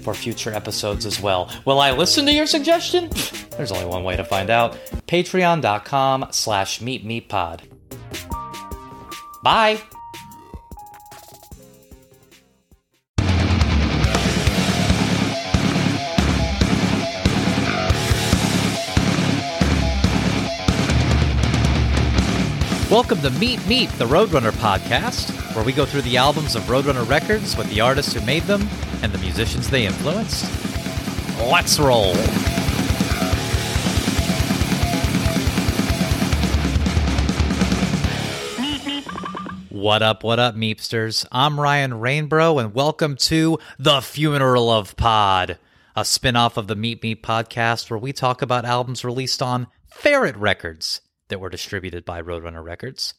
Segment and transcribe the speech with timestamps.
[0.00, 1.50] for future episodes as well.
[1.64, 3.10] Will I listen to your suggestion?
[3.56, 4.72] There's only one way to find out.
[5.06, 7.60] Patreon.com slash meetmeetpod.
[9.42, 9.80] Bye!
[22.90, 27.06] Welcome to Meet Meet, the Roadrunner podcast, where we go through the albums of Roadrunner
[27.06, 28.66] records with the artists who made them
[29.02, 30.46] and the musicians they influenced.
[31.38, 32.14] Let's roll.
[39.68, 41.26] What up, what up, Meepsters?
[41.30, 45.58] I'm Ryan Rainbro, and welcome to The Funeral of Pod,
[45.94, 49.66] a spin off of the Meet Me podcast where we talk about albums released on
[49.90, 53.12] Ferret Records that were distributed by Roadrunner Records.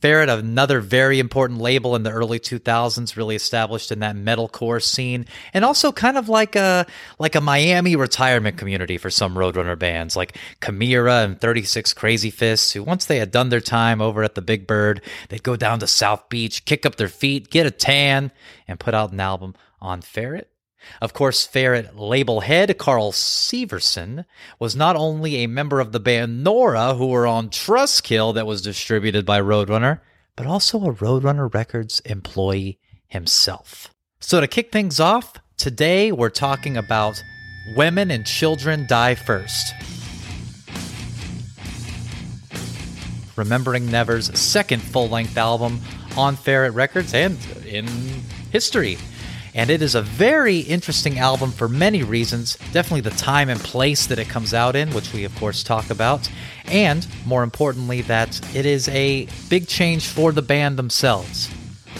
[0.00, 5.26] Ferret, another very important label in the early 2000s, really established in that metalcore scene,
[5.52, 6.86] and also kind of like a
[7.18, 12.72] like a Miami retirement community for some Roadrunner bands, like Chimaira and 36 Crazy Fists,
[12.72, 15.78] who once they had done their time over at the Big Bird, they'd go down
[15.80, 18.30] to South Beach, kick up their feet, get a tan,
[18.68, 20.50] and put out an album on Ferret.
[21.00, 24.24] Of course, Ferret label head Carl Severson
[24.58, 28.62] was not only a member of the band Nora, who were on Trustkill that was
[28.62, 30.00] distributed by Roadrunner,
[30.36, 32.78] but also a Roadrunner Records employee
[33.08, 33.90] himself.
[34.20, 37.22] So, to kick things off, today we're talking about
[37.76, 39.74] Women and Children Die First.
[43.36, 45.80] Remembering Never's second full length album
[46.16, 47.86] on Ferret Records and in
[48.50, 48.96] history.
[49.56, 52.58] And it is a very interesting album for many reasons.
[52.72, 55.88] Definitely the time and place that it comes out in, which we, of course, talk
[55.88, 56.30] about.
[56.66, 61.50] And more importantly, that it is a big change for the band themselves.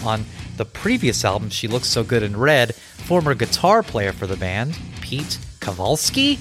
[0.05, 0.27] On
[0.59, 4.79] the previous album, She Looks So Good in Red, former guitar player for the band,
[5.01, 6.39] Pete Kowalsky,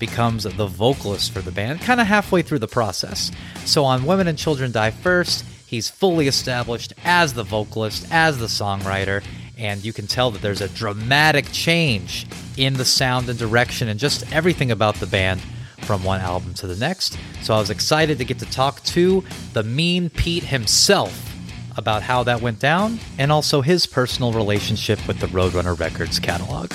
[0.00, 3.30] becomes the vocalist for the band, kind of halfway through the process.
[3.64, 8.46] So on Women and Children Die First, he's fully established as the vocalist, as the
[8.46, 9.22] songwriter,
[9.56, 12.26] and you can tell that there's a dramatic change
[12.58, 15.40] in the sound and direction and just everything about the band
[15.82, 17.18] from one album to the next.
[17.42, 19.24] So I was excited to get to talk to
[19.54, 21.32] the Mean Pete himself
[21.76, 26.72] about how that went down and also his personal relationship with the Roadrunner Records catalog.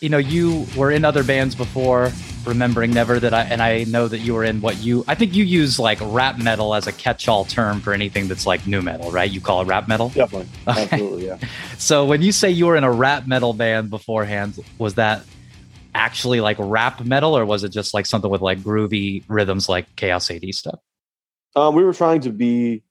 [0.00, 2.12] You know, you were in other bands before
[2.46, 5.34] remembering never that I and I know that you were in what you I think
[5.34, 9.10] you use like rap metal as a catch-all term for anything that's like new metal,
[9.10, 9.30] right?
[9.30, 10.10] You call it rap metal?
[10.10, 10.48] Definitely.
[10.68, 10.82] Okay.
[10.82, 11.38] Absolutely, yeah.
[11.78, 15.22] so when you say you were in a rap metal band beforehand, was that
[15.94, 19.94] actually like rap metal or was it just like something with like groovy rhythms like
[19.96, 20.80] Chaos AD stuff?
[21.54, 22.82] Um, we were trying to be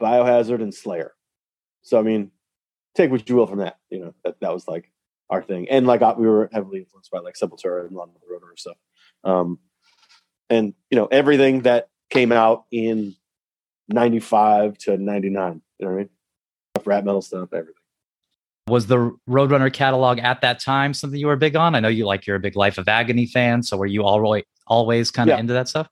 [0.00, 1.14] Biohazard and Slayer.
[1.82, 2.30] So I mean,
[2.94, 3.78] take what you will from that.
[3.90, 4.90] You know, that, that was like
[5.30, 5.68] our thing.
[5.68, 8.76] And like we were heavily influenced by like Sepultura and London Rotor and stuff.
[9.24, 9.58] Um,
[10.50, 13.14] and you know everything that came out in
[13.88, 15.62] '95 to '99.
[15.78, 16.10] You know what I mean?
[16.84, 17.74] Rap metal stuff, everything.
[18.68, 21.74] Was the Roadrunner catalog at that time something you were big on?
[21.74, 24.44] I know you like you're a big Life of Agony fan, so were you always
[24.66, 25.40] always kind of yeah.
[25.40, 25.88] into that stuff?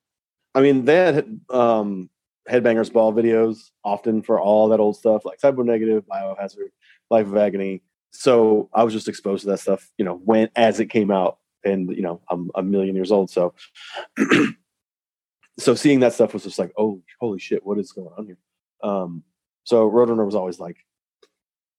[0.54, 2.08] I mean, they had um,
[2.48, 6.70] Headbangers Ball videos often for all that old stuff like Type O Negative, Biohazard,
[7.10, 7.82] Life of Agony,
[8.16, 11.38] so I was just exposed to that stuff, you know, when as it came out,
[11.64, 13.54] and you know, I'm a million years old, so
[15.58, 18.38] so seeing that stuff was just like, oh, holy shit, what is going on here?
[18.82, 19.22] Um,
[19.64, 20.76] so Roadrunner was always like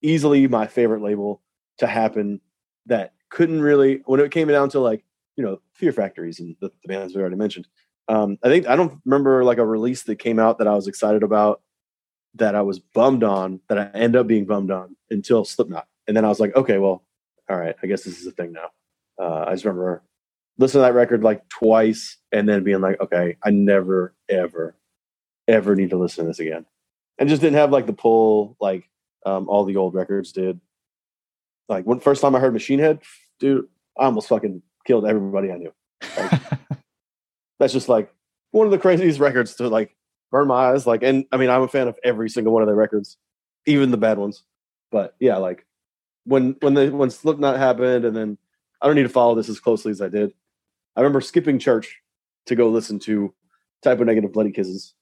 [0.02, 1.42] easily my favorite label
[1.78, 2.40] to happen.
[2.86, 5.04] That couldn't really when it came down to like
[5.36, 7.66] you know Fear Factories and the, the bands we already mentioned.
[8.08, 10.88] Um, I think I don't remember like a release that came out that I was
[10.88, 11.62] excited about
[12.34, 16.16] that I was bummed on that I end up being bummed on until Slipknot and
[16.16, 17.04] then I was like, okay, well,
[17.48, 18.70] all right, I guess this is a thing now.
[19.20, 20.02] Uh, I just remember
[20.56, 24.74] listening to that record like twice and then being like, okay, I never, ever,
[25.46, 26.66] ever need to listen to this again.
[27.18, 28.88] And just didn't have like the pull like
[29.26, 30.60] um, all the old records did.
[31.68, 33.00] Like when first time I heard Machine Head,
[33.38, 33.68] dude,
[33.98, 35.72] I almost fucking killed everybody I knew.
[36.16, 36.40] Like,
[37.58, 38.12] that's just like
[38.52, 39.94] one of the craziest records to like
[40.30, 40.86] burn my eyes.
[40.86, 43.18] Like, and I mean, I'm a fan of every single one of their records,
[43.66, 44.42] even the bad ones.
[44.90, 45.66] But yeah, like
[46.28, 48.38] when when the when Slipknot happened, and then
[48.80, 50.32] I don't need to follow this as closely as I did.
[50.94, 52.00] I remember skipping church
[52.46, 53.34] to go listen to
[53.82, 54.94] Type O Negative Bloody Kisses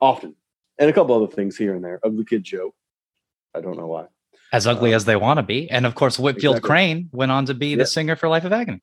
[0.00, 0.34] often,
[0.78, 2.00] and a couple other things here and there.
[2.02, 2.74] of the Kid Joe.
[3.54, 4.06] I don't know why.
[4.52, 6.68] As ugly Um, as they want to be, and of course, Whitfield exactly.
[6.68, 7.76] Crane went on to be Yeah.
[7.76, 8.82] the singer for Life of Agony.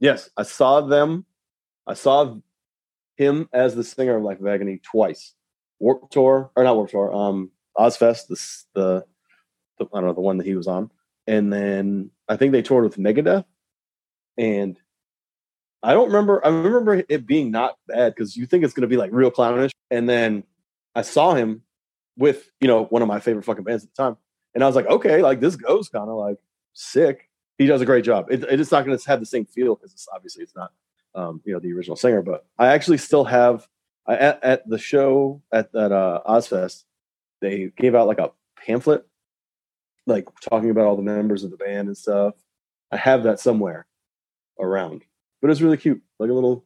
[0.00, 1.24] Yes, I saw them.
[1.86, 2.36] I saw
[3.16, 5.34] him as the singer of Life of Agony twice.
[5.80, 9.04] Warped Tour, or not Warped Tour, um, Ozzfest, the, the,
[9.78, 10.90] the I don't know the one that he was on,
[11.26, 13.44] and then I think they toured with Megadeth,
[14.36, 14.78] and
[15.82, 16.44] I don't remember.
[16.44, 19.30] I remember it being not bad because you think it's going to be like real
[19.30, 20.44] clownish, and then
[20.94, 21.62] I saw him
[22.16, 24.16] with you know one of my favorite fucking bands at the time,
[24.54, 26.38] and I was like, okay, like this goes kind of like
[26.72, 27.28] sick.
[27.58, 28.26] He does a great job.
[28.30, 30.72] It, it's not going to have the same feel because it's obviously it's not
[31.14, 33.66] um, you know the original singer, but I actually still have
[34.06, 36.84] I, at, at the show at that uh, Ozzfest,
[37.40, 39.06] they gave out like a pamphlet,
[40.06, 42.34] like talking about all the members of the band and stuff.
[42.90, 43.86] I have that somewhere
[44.60, 45.02] around,
[45.40, 46.64] but it's really cute, like a little,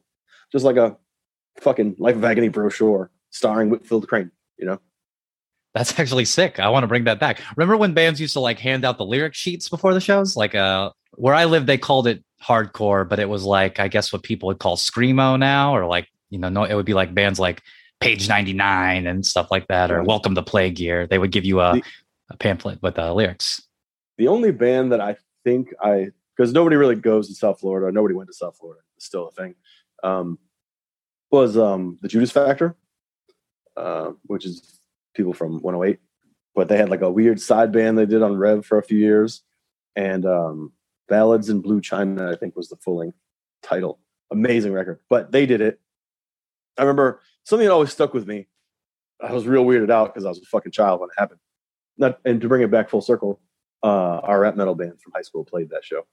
[0.51, 0.97] just like a
[1.59, 4.31] fucking Life of Agony brochure starring Whitfield Crane.
[4.57, 4.79] You know,
[5.73, 6.59] That's actually sick.
[6.59, 7.41] I want to bring that back.
[7.55, 10.35] Remember when bands used to like hand out the lyric sheets before the shows?
[10.35, 14.13] Like uh where I live, they called it hardcore, but it was like I guess
[14.13, 17.13] what people would call screamo now, or like you know, no, it would be like
[17.13, 17.61] bands like
[17.99, 21.05] Page 99 and stuff like that, or Welcome to Play Gear.
[21.07, 21.83] They would give you a, The- a
[22.39, 23.61] pamphlet with uh, lyrics.
[24.17, 28.15] the only band that I think I because nobody really goes to South Florida, nobody
[28.15, 28.81] went to South Florida.
[28.95, 29.55] It's still a thing.
[30.03, 30.39] Um,
[31.31, 32.75] was um, the Judas Factor,
[33.75, 34.79] uh, which is
[35.13, 35.99] people from 108,
[36.55, 38.97] but they had like a weird side band they did on Rev for a few
[38.97, 39.43] years,
[39.95, 40.71] and um,
[41.09, 43.17] Ballads in Blue China, I think was the full length
[43.61, 43.99] title.
[44.31, 45.79] Amazing record, but they did it.
[46.77, 48.47] I remember something that always stuck with me.
[49.21, 51.41] I was real weirded out because I was a fucking child when it happened.
[51.99, 53.39] Not, and to bring it back full circle,
[53.83, 56.07] uh, our rap metal band from high school played that show.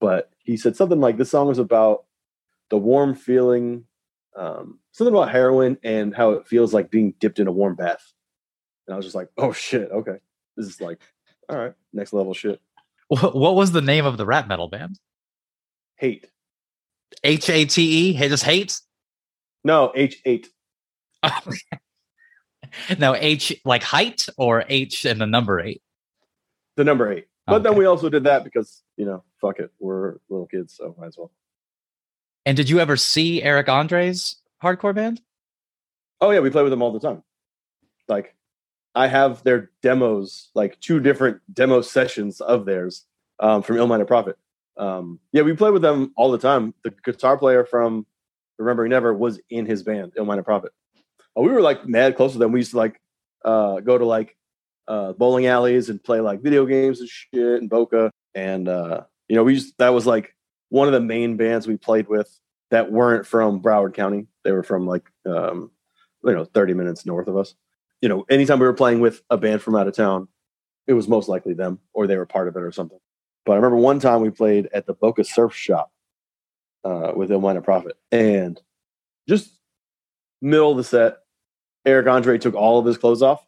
[0.00, 2.04] But he said something like this song was about
[2.68, 3.84] the warm feeling,
[4.36, 8.12] um, something about heroin and how it feels like being dipped in a warm bath.
[8.86, 10.16] And I was just like, oh shit, okay.
[10.56, 11.00] This is like,
[11.48, 12.60] all right, next level shit.
[13.08, 14.98] What, what was the name of the rap metal band?
[15.96, 16.28] Hate.
[17.22, 18.18] H A T E.
[18.18, 18.78] Just hate.
[19.62, 20.46] No, H8.
[22.98, 25.82] no H like height or H and the number eight.
[26.76, 27.26] The number eight.
[27.46, 29.70] But then we also did that because, you know, fuck it.
[29.78, 31.30] We're little kids, so might as well.
[32.46, 35.20] And did you ever see Eric Andre's hardcore band?
[36.20, 37.22] Oh yeah, we play with them all the time.
[38.08, 38.34] Like
[38.94, 43.04] I have their demos, like two different demo sessions of theirs
[43.40, 44.36] um, from Ill Minded Prophet.
[44.76, 46.74] Um, yeah, we play with them all the time.
[46.82, 48.06] The guitar player from
[48.58, 50.72] Remembering Never was in his band, Ill Minded Prophet.
[51.36, 52.52] Uh, we were like mad close to them.
[52.52, 53.00] We used to like
[53.44, 54.36] uh, go to like
[54.88, 58.10] uh, bowling alleys and play like video games and shit and Boca.
[58.34, 60.34] And uh, you know, we used that was like
[60.68, 62.28] one of the main bands we played with
[62.70, 64.26] that weren't from Broward County.
[64.42, 65.70] They were from like um,
[66.24, 67.54] you know 30 minutes north of us.
[68.00, 70.28] You know, anytime we were playing with a band from out of town,
[70.86, 72.98] it was most likely them or they were part of it or something.
[73.46, 75.90] But I remember one time we played at the Boca Surf Shop
[76.82, 78.60] uh, with Ill Minded Prophet, and
[79.28, 79.58] just
[80.40, 81.18] middle of the set,
[81.86, 83.46] Eric Andre took all of his clothes off,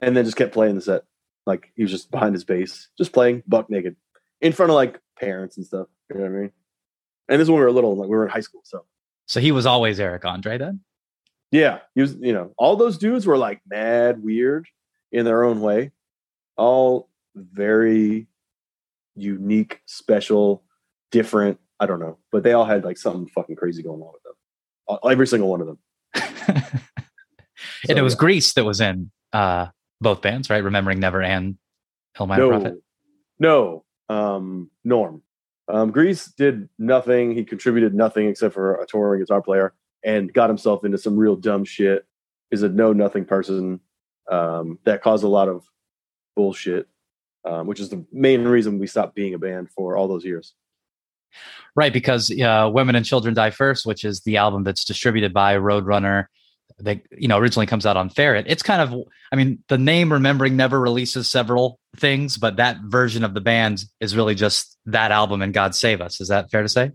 [0.00, 1.04] and then just kept playing the set.
[1.46, 3.96] Like he was just behind his bass, just playing buck naked
[4.40, 5.88] in front of like parents and stuff.
[6.10, 6.52] You know what I mean?
[7.28, 8.84] And this is when we were little, like we were in high school, so
[9.26, 10.80] So he was always Eric Andre then?
[11.50, 12.14] yeah, he was.
[12.14, 14.66] You know, all those dudes were like mad weird
[15.10, 15.90] in their own way,
[16.56, 18.26] all very
[19.14, 20.62] unique, special,
[21.10, 21.58] different.
[21.80, 25.10] I don't know, but they all had like something fucking crazy going on with them.
[25.10, 25.78] Every single one of them.
[26.14, 28.18] and it was yeah.
[28.18, 29.66] Grease that was in uh,
[30.00, 30.62] both bands, right?
[30.62, 31.56] Remembering Never and
[32.14, 32.82] Hell Minor no, Prophet.
[33.38, 35.22] no, um, Norm.
[35.68, 37.34] Um, Grease did nothing.
[37.34, 41.36] He contributed nothing except for a touring guitar player and got himself into some real
[41.36, 42.06] dumb shit.
[42.50, 43.80] Is a know nothing person
[44.30, 45.64] um, that caused a lot of
[46.36, 46.86] bullshit,
[47.46, 50.52] um, which is the main reason we stopped being a band for all those years.
[51.74, 55.56] Right, because uh, Women and Children Die First, which is the album that's distributed by
[55.56, 56.26] Roadrunner,
[56.78, 58.46] that you know originally comes out on Ferret.
[58.48, 63.24] It's kind of, I mean, the name Remembering Never releases several things, but that version
[63.24, 66.20] of the band is really just that album and God Save Us.
[66.20, 66.90] Is that fair to say?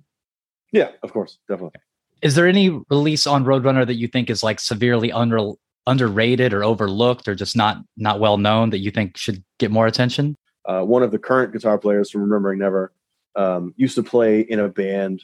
[0.72, 1.80] Yeah, of course, definitely.
[2.22, 5.54] Is there any release on Roadrunner that you think is like severely under
[5.86, 9.88] underrated or overlooked or just not not well known that you think should get more
[9.88, 10.36] attention?
[10.66, 12.92] Uh, one of the current guitar players from Remembering Never
[13.38, 15.24] um, used to play in a band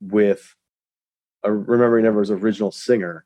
[0.00, 0.54] with
[1.42, 3.24] a Remembering Never's original singer.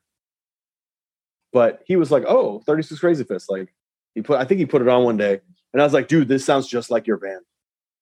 [1.52, 3.74] But he was like, "Oh, 36 Crazy Fist, like
[4.14, 5.40] He put I think he put it on one day,
[5.72, 7.42] and I was like, dude, this sounds just like your band.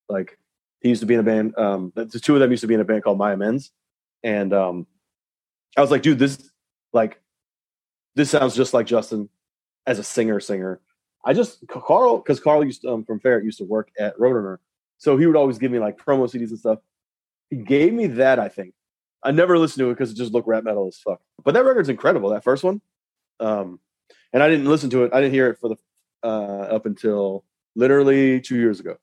[0.09, 0.39] Like
[0.81, 1.59] he used to be in a band.
[1.59, 3.73] Um, the two of them used to be in a band called My Amends,
[4.23, 4.87] and um,
[5.77, 6.51] I was like, dude, this
[6.93, 7.21] like
[8.15, 9.29] this sounds just like Justin
[9.87, 10.39] as a singer.
[10.39, 10.81] Singer.
[11.25, 14.59] I just Carl because Carl used to, um, from Ferret used to work at Roadrunner,
[15.01, 16.79] so he would always give me like promo CDs and stuff.
[17.49, 18.39] He gave me that.
[18.39, 18.75] I think
[19.25, 21.21] I never listened to it because it just looked rap metal as fuck.
[21.43, 22.29] But that record's incredible.
[22.29, 22.83] That first one,
[23.41, 23.81] um,
[24.33, 25.13] and I didn't listen to it.
[25.15, 25.77] I didn't hear it for the
[26.23, 28.99] uh, up until literally two years ago.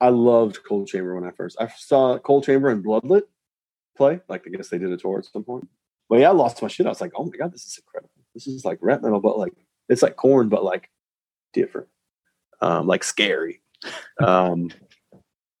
[0.00, 3.22] I loved Coal Chamber when I first I saw Coal Chamber and Bloodlet
[3.96, 4.20] play.
[4.28, 5.68] Like I guess they did a tour at some point.
[6.08, 6.86] But yeah, I lost my shit.
[6.86, 8.10] I was like, oh my god, this is incredible.
[8.34, 9.52] This is like rap metal, but like
[9.88, 10.90] it's like Korn, but like
[11.52, 11.86] different,
[12.60, 13.60] um, like scary.
[14.18, 14.70] Um,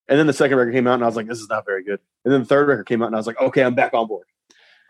[0.08, 1.82] and then the second record came out, and I was like, this is not very
[1.82, 2.00] good.
[2.24, 4.06] And then the third record came out, and I was like, okay, I'm back on
[4.06, 4.26] board.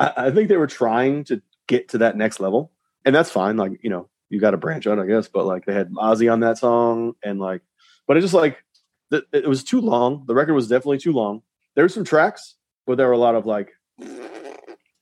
[0.01, 2.73] I, I think they were trying to get to that next level,
[3.05, 3.57] and that's fine.
[3.57, 5.29] Like you know, you got to branch out, I guess.
[5.29, 7.63] But like they had Ozzy on that song, and like,
[8.07, 8.63] but it just like
[9.11, 10.25] it, it was too long.
[10.27, 11.43] The record was definitely too long.
[11.75, 12.57] There were some tracks,
[12.87, 13.73] but there were a lot of like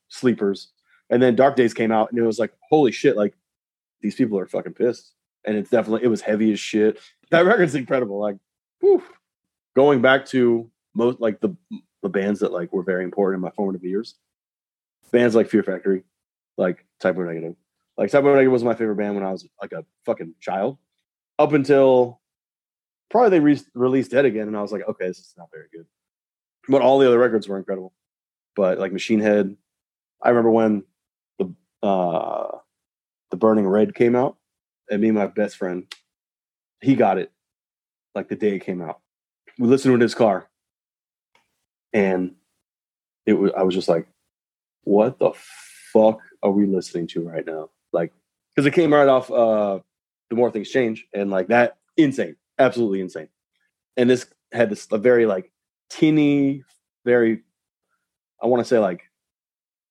[0.09, 0.69] sleepers.
[1.09, 3.17] And then Dark Days came out, and it was like, holy shit!
[3.17, 3.33] Like
[4.01, 5.13] these people are fucking pissed.
[5.45, 6.99] And it's definitely it was heavy as shit.
[7.31, 8.19] That record's incredible.
[8.19, 8.37] Like,
[8.79, 9.03] whew.
[9.75, 11.55] Going back to most like the
[12.01, 14.15] the bands that like were very important in my formative years.
[15.11, 16.03] Bands like Fear Factory,
[16.57, 17.55] like Type O Negative.
[17.97, 20.77] Like Type O Negative was my favorite band when I was like a fucking child.
[21.39, 22.21] Up until
[23.09, 25.67] probably they re- released Dead again, and I was like, okay, this is not very
[25.71, 25.85] good.
[26.67, 27.93] But all the other records were incredible.
[28.55, 29.55] But like Machine Head,
[30.21, 30.83] I remember when
[31.39, 32.57] the uh,
[33.31, 34.37] the Burning Red came out,
[34.89, 35.85] and me and my best friend,
[36.81, 37.31] he got it
[38.15, 39.02] like the day it came out.
[39.59, 40.47] We listened to in his car,
[41.93, 42.35] and
[43.25, 44.07] it was I was just like,
[44.83, 45.31] what the
[45.93, 47.69] fuck are we listening to right now?
[47.91, 48.11] Like,
[48.55, 49.79] because it came right off uh,
[50.29, 53.29] the More Things Change, and like that insane, absolutely insane.
[53.95, 55.51] And this had this a very like
[55.89, 56.63] tinny,
[57.05, 57.43] very
[58.41, 59.01] I want to say like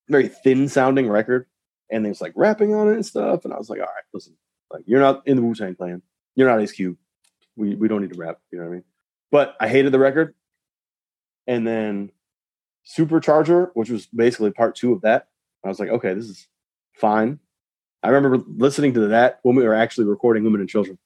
[0.09, 1.47] very thin sounding record,
[1.91, 3.45] and it was like rapping on it and stuff.
[3.45, 4.37] And I was like, all right, listen,
[4.73, 6.03] like you're not in the Wu Tang Clan,
[6.35, 6.97] you're not Ice Cube.
[7.57, 8.39] We we don't need to rap.
[8.51, 8.85] You know what I mean?
[9.33, 10.35] But I hated the record,
[11.49, 12.13] and then
[12.87, 15.29] Supercharger, which was basically part two of that.
[15.65, 16.49] I was like, okay, this is
[16.95, 17.41] fine.
[18.03, 20.99] I remember listening to that when we were actually recording Women and Children.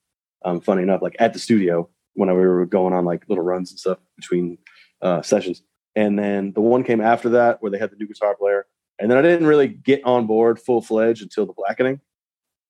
[0.45, 3.71] Um, funny enough, like at the studio when we were going on like little runs
[3.71, 4.59] and stuff between
[5.02, 5.62] uh, sessions.
[5.95, 8.66] And then the one came after that where they had the new guitar player.
[8.99, 12.00] And then I didn't really get on board full fledged until the blackening.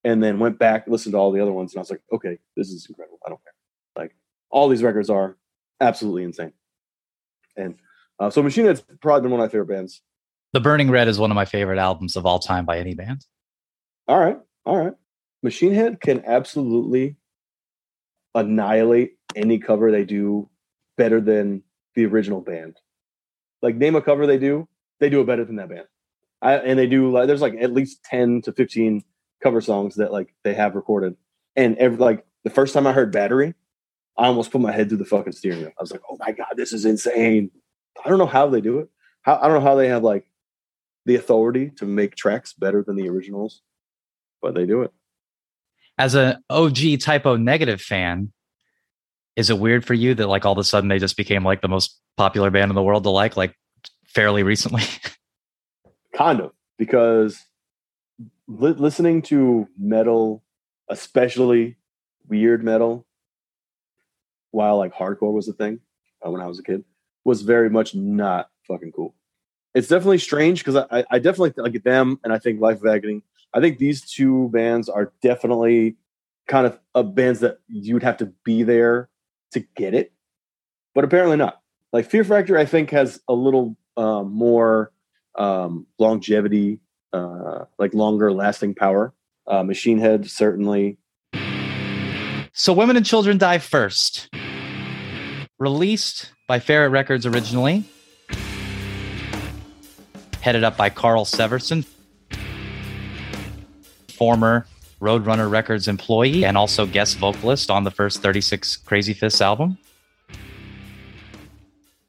[0.04, 2.38] And then went back, listened to all the other ones, and I was like, okay,
[2.56, 3.18] this is incredible.
[3.26, 3.52] I don't care.
[3.96, 4.14] Like
[4.50, 5.36] all these records are
[5.80, 6.52] absolutely insane.
[7.56, 7.76] And
[8.18, 10.02] uh, so Machine Head's probably been one of my favorite bands.
[10.52, 13.24] The Burning Red is one of my favorite albums of all time by any band.
[14.08, 14.38] All right.
[14.64, 14.94] All right.
[15.42, 17.16] Machine Head can absolutely
[18.34, 20.48] annihilate any cover they do
[20.96, 21.62] better than
[21.94, 22.76] the original band.
[23.62, 24.68] Like name a cover they do,
[25.00, 25.86] they do it better than that band.
[26.42, 29.02] I, and they do like there's like at least 10 to 15
[29.42, 31.16] cover songs that like they have recorded.
[31.54, 33.54] And every like the first time I heard Battery,
[34.18, 35.72] I almost put my head through the fucking steering wheel.
[35.78, 37.50] I was like, "Oh my god, this is insane."
[38.04, 38.88] I don't know how they do it.
[39.22, 40.26] How I don't know how they have like
[41.04, 43.62] the authority to make tracks better than the originals,
[44.42, 44.92] but they do it.
[45.98, 48.32] As an OG Type O Negative fan,
[49.36, 51.60] is it weird for you that like all of a sudden they just became like
[51.60, 53.54] the most popular band in the world to like like
[54.06, 54.82] fairly recently?
[56.14, 57.38] kind of because
[58.48, 60.42] li- listening to metal,
[60.88, 61.76] especially
[62.28, 63.05] weird metal,
[64.50, 65.80] while like hardcore was a thing
[66.24, 66.84] uh, when I was a kid,
[67.24, 69.14] was very much not fucking cool.
[69.74, 73.22] It's definitely strange because I, I definitely like them and I think Life of Agony.
[73.52, 75.96] I think these two bands are definitely
[76.48, 79.08] kind of a bands that you'd have to be there
[79.52, 80.12] to get it,
[80.94, 81.60] but apparently not.
[81.92, 84.92] Like Fear Factor, I think has a little uh, more
[85.36, 86.80] um, longevity,
[87.12, 89.14] uh, like longer lasting power.
[89.46, 90.98] Uh, Machine Head certainly.
[92.58, 94.30] So, Women and Children Die First,
[95.58, 97.84] released by Ferret Records originally,
[100.40, 101.84] headed up by Carl Severson,
[104.08, 104.66] former
[105.02, 109.76] Roadrunner Records employee and also guest vocalist on the first 36 Crazy Fists album.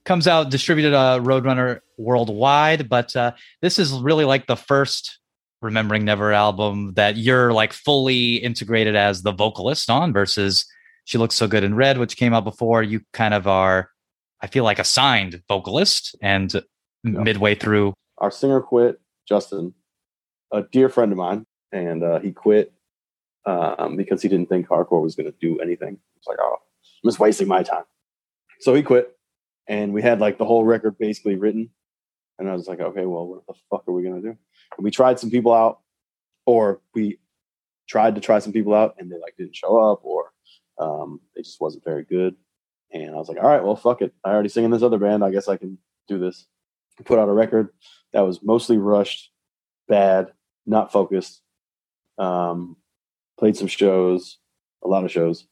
[0.05, 5.19] Comes out distributed uh, Roadrunner worldwide, but uh, this is really like the first
[5.61, 10.65] Remembering Never album that you're like fully integrated as the vocalist on versus
[11.05, 12.83] She Looks So Good in Red, which came out before.
[12.83, 13.89] You kind of are,
[14.41, 16.63] I feel like, assigned vocalist and yep.
[17.03, 17.93] midway through.
[18.19, 19.73] Our singer quit, Justin,
[20.51, 22.71] a dear friend of mine, and uh, he quit
[23.45, 25.97] um, because he didn't think hardcore was going to do anything.
[26.17, 26.57] It's like, oh,
[27.03, 27.83] I'm just wasting my time.
[28.59, 29.15] So he quit,
[29.67, 31.71] and we had like the whole record basically written.
[32.39, 34.37] And I was like, okay, well, what the fuck are we going to do?
[34.75, 35.79] And we tried some people out,
[36.45, 37.19] or we
[37.87, 40.31] tried to try some people out, and they like didn't show up, or
[40.79, 42.35] um, it just wasn't very good.
[42.91, 44.13] And I was like, all right, well, fuck it.
[44.23, 45.23] I already sing in this other band.
[45.23, 46.45] I guess I can do this.
[47.05, 47.69] Put out a record
[48.13, 49.31] that was mostly rushed,
[49.87, 50.31] bad,
[50.65, 51.41] not focused.
[52.17, 52.77] Um,
[53.37, 54.37] played some shows,
[54.83, 55.45] a lot of shows,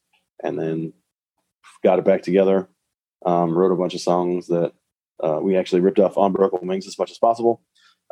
[0.43, 0.93] and then
[1.83, 2.67] got it back together.
[3.25, 4.73] Um, wrote a bunch of songs that
[5.23, 7.61] uh, we actually ripped off on Broken Wings as much as possible.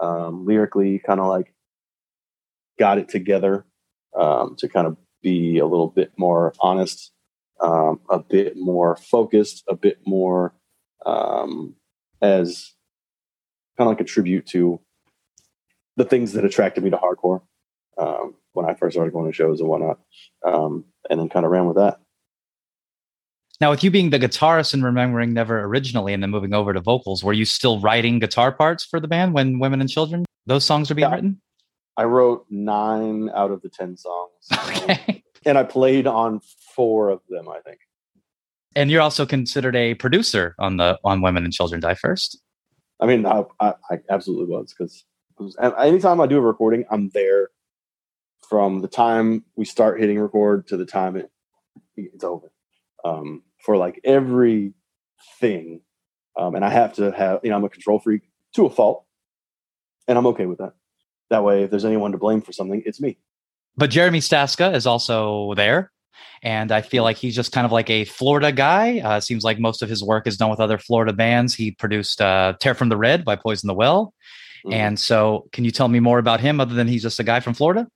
[0.02, 1.54] Um, lyrically, kind of like
[2.80, 3.66] got it together
[4.18, 7.12] um, to kind of be a little bit more honest,
[7.62, 10.54] um, a bit more focused, a bit more
[11.06, 11.76] um,
[12.22, 12.74] as
[13.78, 14.80] kind of like a tribute to
[15.96, 17.42] the things that attracted me to hardcore
[17.98, 20.00] um, when I first started going to shows and whatnot,
[20.46, 22.00] um, and then kind of ran with that.
[23.63, 26.82] Now, with you being the guitarist and remembering Never originally and then moving over to
[26.82, 30.65] vocals, were you still writing guitar parts for the band when Women and Children, those
[30.65, 31.15] songs are being yeah.
[31.15, 31.41] written?
[31.96, 34.32] I wrote nine out of the 10 songs.
[34.67, 35.24] Okay.
[35.46, 36.41] and I played on
[36.75, 37.79] four of them, I think.
[38.75, 42.41] And you're also considered a producer on the on Women and Children Die First.
[43.00, 45.05] I mean, I, I, I absolutely was because
[45.79, 47.48] anytime I do a recording, I'm there
[48.41, 51.32] from the time we start hitting record to the time it,
[51.96, 52.53] it's over.
[53.04, 54.74] Um, for like every
[55.40, 55.82] thing.
[56.38, 58.24] Um, and I have to have, you know, I'm a control freak
[58.56, 59.06] to a fault,
[60.08, 60.74] and I'm okay with that.
[61.30, 63.18] That way, if there's anyone to blame for something, it's me.
[63.76, 65.92] But Jeremy Staska is also there.
[66.44, 69.00] And I feel like he's just kind of like a Florida guy.
[69.00, 71.56] Uh, seems like most of his work is done with other Florida bands.
[71.56, 74.14] He produced uh, Tear from the Red by Poison the Well.
[74.66, 74.74] Mm-hmm.
[74.74, 77.40] And so, can you tell me more about him other than he's just a guy
[77.40, 77.88] from Florida?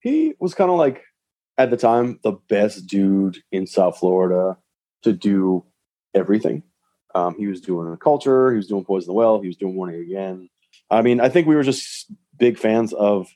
[0.00, 1.02] He was kind of like,
[1.60, 4.56] at the time, the best dude in South Florida
[5.02, 5.64] to do
[6.14, 6.62] everything.
[7.14, 10.00] Um, he was doing culture, he was doing Poison the Well, he was doing Morning
[10.00, 10.48] Again.
[10.90, 13.28] I mean, I think we were just big fans of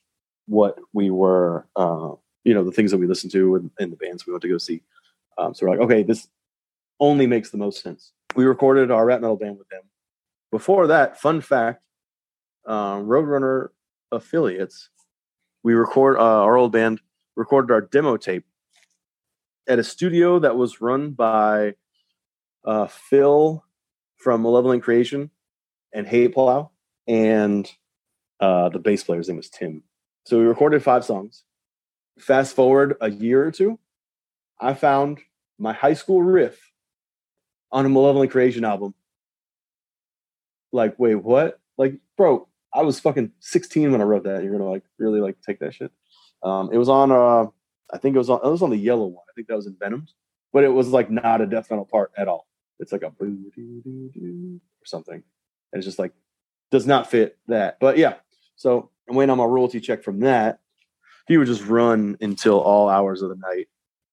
[0.47, 2.13] what we were, uh,
[2.45, 4.49] you know, the things that we listened to and, and the bands we went to
[4.49, 4.83] go see.
[5.39, 6.29] Um, so we're like, okay, this
[7.01, 8.13] only makes the most sense.
[8.37, 9.83] We recorded our rap metal band with them.
[10.51, 11.83] Before that, fun fact,
[12.67, 13.69] uh, Roadrunner
[14.13, 14.91] affiliates,
[15.63, 17.01] we record uh, our old band
[17.37, 18.45] recorded our demo tape
[19.69, 21.75] at a studio that was run by
[22.65, 23.65] uh, Phil
[24.17, 25.31] from Malevolent Creation
[25.93, 26.71] and Hate Plow,
[27.07, 27.71] and
[28.41, 29.83] uh, the bass player's name was Tim.
[30.27, 31.45] So we recorded five songs.
[32.19, 33.79] Fast forward a year or two,
[34.61, 35.19] I found
[35.59, 36.73] my high school riff
[37.73, 38.95] on a Malevolent Creation album.
[40.73, 41.61] Like, wait, what?
[41.77, 44.43] Like, bro, I was fucking 16 when I wrote that.
[44.43, 45.93] You're gonna like really like take that shit.
[46.45, 47.47] Um, it was on uh
[47.93, 49.25] I think it was on it was on the yellow one.
[49.29, 50.15] I think that was in Venoms,
[50.53, 52.47] but it was like not a death metal part at all.
[52.79, 55.15] It's like a boo doo doo doo or something.
[55.15, 56.13] And it's just like
[56.71, 57.79] does not fit that.
[57.81, 58.15] But yeah,
[58.57, 60.61] so I'm waiting on my royalty check from that.
[61.27, 63.69] He would just run until all hours of the night.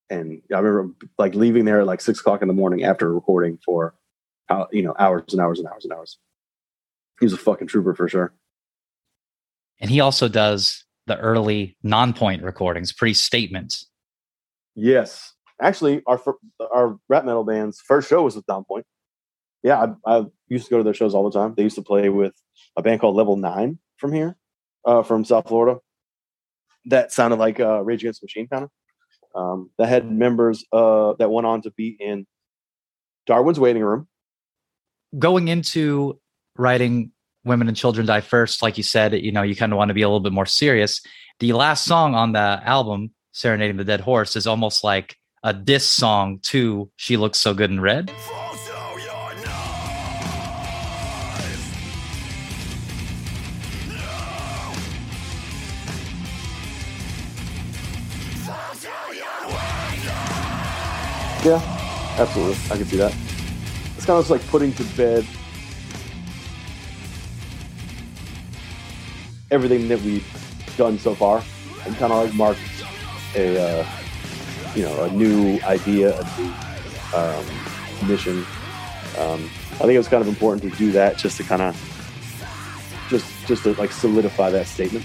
[0.08, 3.58] And I remember like leaving there at like six o'clock in the morning after recording
[3.64, 3.94] for
[4.48, 6.18] how you know hours and hours and hours and hours.
[7.18, 8.32] He was a fucking trooper for sure.
[9.80, 13.88] And he also does the early Nonpoint recordings, pre-statements.
[14.74, 16.20] Yes, actually, our
[16.72, 18.84] our rap metal band's first show was with Nonpoint.
[19.62, 21.54] Yeah, I, I, used to go to their shows all the time.
[21.56, 22.34] They used to play with
[22.76, 24.36] a band called Level Nine from here,
[24.84, 25.78] uh, from South Florida.
[26.86, 28.70] That sounded like uh, Rage Against the Machine, kind of.
[29.34, 32.26] Um, that had members uh, that went on to be in
[33.26, 34.08] Darwin's Waiting Room.
[35.18, 36.20] Going into
[36.56, 37.11] writing
[37.44, 39.94] women and children die first like you said you know you kind of want to
[39.94, 41.00] be a little bit more serious.
[41.40, 45.88] The last song on the album serenading the dead horse is almost like a diss
[45.88, 48.12] song to she looks so good in red.
[61.44, 61.82] Yeah
[62.18, 62.56] absolutely.
[62.70, 63.14] I can see that.
[63.96, 65.26] It's kind of like putting to bed
[69.52, 70.26] everything that we've
[70.76, 71.44] done so far
[71.84, 72.56] and kind of like mark
[73.36, 73.86] a uh,
[74.74, 76.52] you know a new idea, a new
[77.14, 78.38] um, mission.
[79.18, 81.76] Um, I think it was kind of important to do that just to kind of
[83.08, 85.04] just just to like solidify that statement.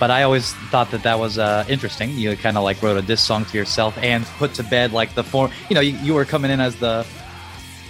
[0.00, 2.10] But I always thought that that was uh, interesting.
[2.10, 5.14] You kind of like wrote a diss song to yourself and put to bed like
[5.14, 5.52] the form.
[5.68, 7.06] You know, you, you were coming in as the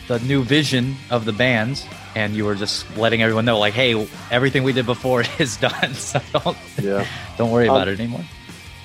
[0.09, 4.07] the new vision of the band and you were just letting everyone know, like, hey,
[4.31, 5.95] everything we did before is done.
[5.95, 7.07] So don't Yeah.
[7.39, 8.25] don't worry about Um, it anymore.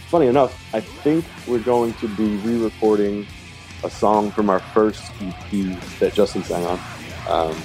[0.07, 3.27] Funny enough, I think we're going to be re-recording
[3.83, 5.51] a song from our first EP
[5.99, 6.79] that Justin sang on.
[7.27, 7.55] Um,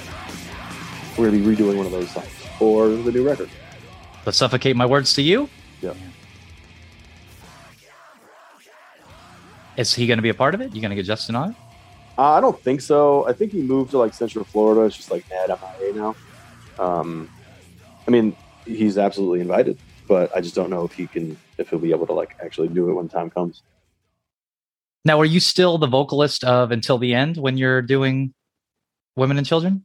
[1.17, 2.27] we're gonna be redoing one of those songs
[2.59, 3.49] for the new record.
[4.23, 5.49] But suffocate my words to you.
[5.81, 5.95] Yep.
[9.77, 10.73] Is he going to be a part of it?
[10.73, 11.55] You going to get Justin on it?
[12.17, 13.27] Uh, I don't think so.
[13.27, 14.81] I think he moved to like Central Florida.
[14.81, 16.15] It's just like mad MIA now.
[16.79, 17.29] Um,
[18.07, 21.79] I mean, he's absolutely invited, but I just don't know if he can, if he'll
[21.79, 23.63] be able to like actually do it when time comes.
[25.03, 28.33] Now, are you still the vocalist of Until the End when you're doing
[29.15, 29.83] Women and Children?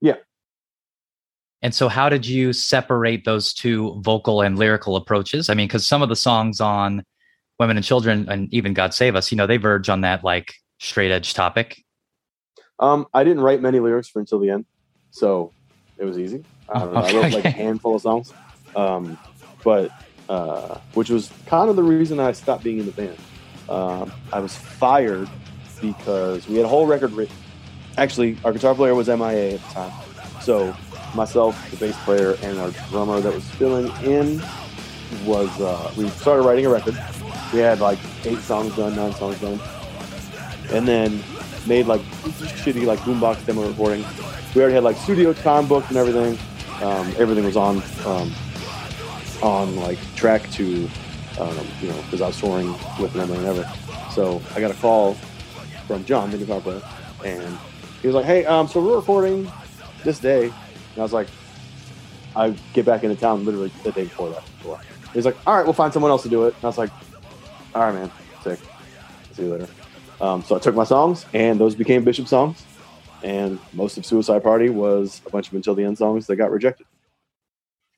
[0.00, 0.16] Yeah.
[1.62, 5.48] And so, how did you separate those two vocal and lyrical approaches?
[5.48, 7.02] I mean, because some of the songs on
[7.58, 10.54] Women and Children and even God Save Us, you know, they verge on that like
[10.78, 11.82] straight edge topic.
[12.78, 14.66] Um, I didn't write many lyrics for Until the End,
[15.10, 15.52] so
[15.98, 16.44] it was easy.
[16.68, 18.32] I, don't know, I wrote like a handful of songs,
[18.74, 19.18] um,
[19.64, 19.90] but
[20.28, 23.16] uh, which was kind of the reason I stopped being in the band.
[23.68, 25.28] Um, I was fired
[25.80, 27.34] because we had a whole record written.
[27.96, 29.92] Actually, our guitar player was MIA at the time,
[30.42, 30.76] so
[31.14, 34.42] myself, the bass player, and our drummer that was filling in
[35.24, 36.94] was uh, we started writing a record.
[37.52, 39.58] We had like eight songs done, nine songs done,
[40.72, 41.22] and then
[41.66, 44.04] made like shitty like boombox demo recording.
[44.54, 46.38] We already had like studio time booked and everything.
[46.82, 48.32] Um, everything was on um,
[49.42, 50.88] on like track to
[51.38, 53.70] um, you know because I was touring with them and ever.
[54.10, 55.14] So I got a call
[55.86, 56.82] from John, the guitar player,
[57.24, 57.58] and
[58.00, 59.50] he was like, "Hey, um, so we're recording
[60.04, 61.28] this day," and I was like,
[62.34, 64.42] "I get back into town literally the day before that."
[65.12, 66.90] He's like, "All right, we'll find someone else to do it." And I was like,
[67.74, 68.10] "All right, man,
[68.42, 68.58] sick.
[69.32, 69.68] See you later."
[70.20, 72.64] Um, so I took my songs, and those became Bishop songs.
[73.22, 76.50] And most of Suicide Party was a bunch of Until the End songs that got
[76.50, 76.86] rejected.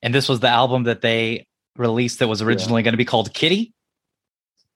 [0.03, 3.33] And this was the album that they released that was originally going to be called
[3.35, 3.73] Kittie.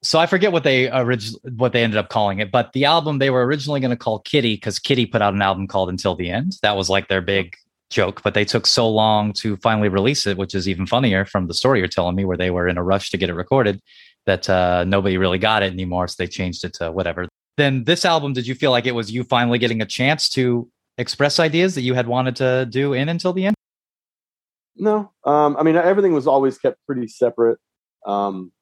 [0.03, 3.19] So I forget what they orig- what they ended up calling it, but the album
[3.19, 6.17] they were originally going to call Kittie because Kittie put out an album called Until
[6.17, 6.57] the End.
[6.63, 7.55] That was like their big
[7.89, 11.47] joke, but they took so long to finally release it, which is even funnier from
[11.47, 13.81] the story you're telling me, where they were in a rush to get it recorded,
[14.27, 17.29] that uh, nobody really got it anymore, so they changed it to whatever.
[17.57, 20.71] Then this album, did you feel like it was you finally getting a chance to
[20.99, 23.57] express ideas that you had wanted to do in Until the End?
[24.77, 27.59] No, um, I mean everything was always kept pretty separate.
[28.07, 28.53] Um,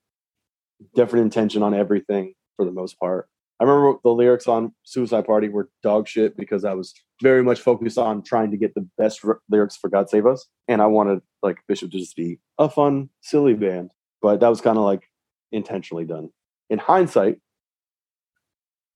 [0.94, 3.28] different intention on everything for the most part.
[3.60, 7.60] I remember the lyrics on Suicide Party were dog shit because I was very much
[7.60, 10.86] focused on trying to get the best r- lyrics for God Save Us, and I
[10.86, 13.90] wanted like Bishop to just be a fun, silly band.
[14.22, 15.02] But that was kind of like
[15.52, 16.30] intentionally done.
[16.70, 17.38] In hindsight,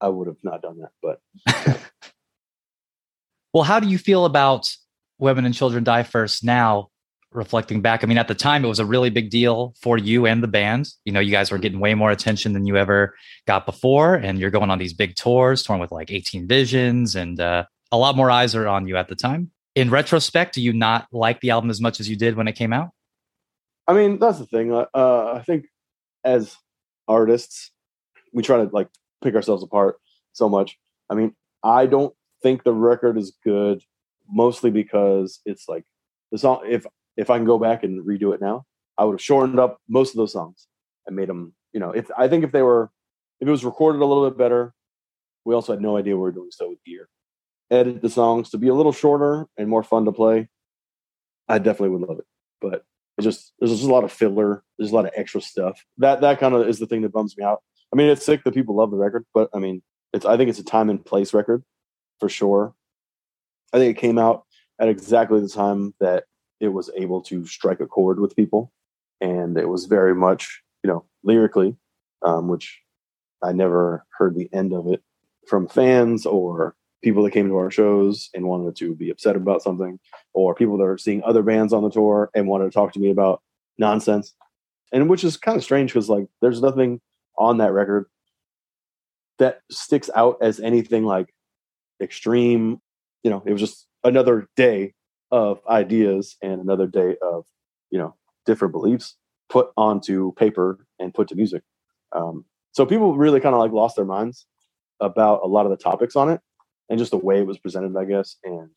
[0.05, 1.81] I would have not done that, but
[3.55, 4.69] Well, how do you feel about
[5.17, 6.89] Women and Children Die First now,
[7.31, 8.03] reflecting back?
[8.03, 10.47] I mean, at the time, it was a really big deal for you and the
[10.47, 10.89] band.
[11.05, 13.15] You know, you guys were getting way more attention than you ever
[13.47, 17.39] got before, and you're going on these big tours, touring with like 18 Visions, and
[17.39, 19.49] uh, a lot more eyes are on you at the time.
[19.73, 22.53] In retrospect, do you not like the album as much as you did when it
[22.53, 22.89] came out?
[23.87, 24.73] I mean, that's the thing.
[24.73, 25.65] Uh, uh, I think
[26.25, 26.57] as
[27.07, 27.71] artists,
[28.33, 28.89] we try to like
[29.23, 29.97] pick ourselves apart
[30.33, 30.77] so much.
[31.09, 33.83] I mean, I don't think the record is good,
[34.29, 35.83] mostly because it's like
[36.31, 36.61] the song.
[36.67, 36.85] If
[37.17, 38.65] if I can go back and redo it now,
[38.97, 40.67] I would have shortened up most of those songs
[41.07, 41.53] and made them.
[41.73, 42.91] You know, if I think if they were,
[43.39, 44.73] if it was recorded a little bit better,
[45.43, 47.09] we also had no idea we were doing so with gear.
[47.71, 50.47] Edit the songs to be a little shorter and more fun to play.
[51.47, 52.25] I definitely would love it,
[52.61, 52.85] but
[53.17, 54.63] it's just there's just a lot of filler.
[54.77, 55.83] There's a lot of extra stuff.
[55.97, 57.61] That that kind of is the thing that bums me out.
[57.93, 59.81] I mean, it's sick that people love the record, but I mean,
[60.13, 61.63] it's I think it's a time and place record
[62.19, 62.73] for sure.
[63.73, 64.45] I think it came out
[64.79, 66.25] at exactly the time that
[66.59, 68.71] it was able to strike a chord with people,
[69.21, 71.75] and it was very much you know lyrically,
[72.21, 72.81] um, which
[73.43, 75.03] I never heard the end of it
[75.47, 79.61] from fans or people that came to our shows and wanted to be upset about
[79.61, 79.99] something
[80.33, 82.99] or people that are seeing other bands on the tour and wanted to talk to
[82.99, 83.43] me about
[83.77, 84.33] nonsense.
[84.91, 86.99] And which is kind of strange because like there's nothing
[87.37, 88.05] on that record
[89.39, 91.33] that sticks out as anything like
[92.01, 92.81] extreme.
[93.23, 94.93] You know, it was just another day
[95.31, 97.45] of ideas and another day of,
[97.89, 99.15] you know, different beliefs
[99.49, 101.63] put onto paper and put to music.
[102.15, 104.45] Um, so people really kind of like lost their minds
[104.99, 106.41] about a lot of the topics on it
[106.89, 108.37] and just the way it was presented, I guess.
[108.43, 108.69] And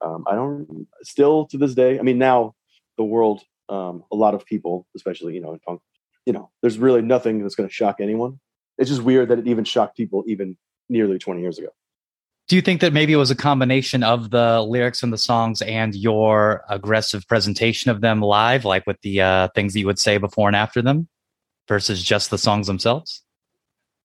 [0.00, 1.98] um, I don't still to this day.
[1.98, 2.54] I mean, now
[2.96, 5.80] the world, um, a lot of people, especially you know in punk,
[6.28, 8.38] you know, there's really nothing that's going to shock anyone.
[8.76, 10.58] It's just weird that it even shocked people even
[10.90, 11.70] nearly 20 years ago.
[12.48, 15.62] Do you think that maybe it was a combination of the lyrics and the songs
[15.62, 19.98] and your aggressive presentation of them live, like with the uh, things that you would
[19.98, 21.08] say before and after them,
[21.66, 23.22] versus just the songs themselves?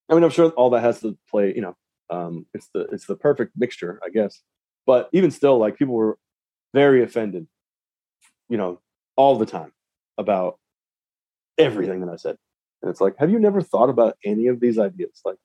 [0.10, 1.54] I mean, I'm sure all that has to play.
[1.54, 1.78] You know,
[2.10, 4.42] um, it's the it's the perfect mixture, I guess.
[4.86, 6.18] But even still, like people were
[6.74, 7.48] very offended,
[8.48, 8.80] you know,
[9.18, 9.74] all the time
[10.18, 10.58] about
[11.58, 12.38] everything that I said.
[12.82, 15.22] And it's like, have you never thought about any of these ideas?
[15.24, 15.38] Like,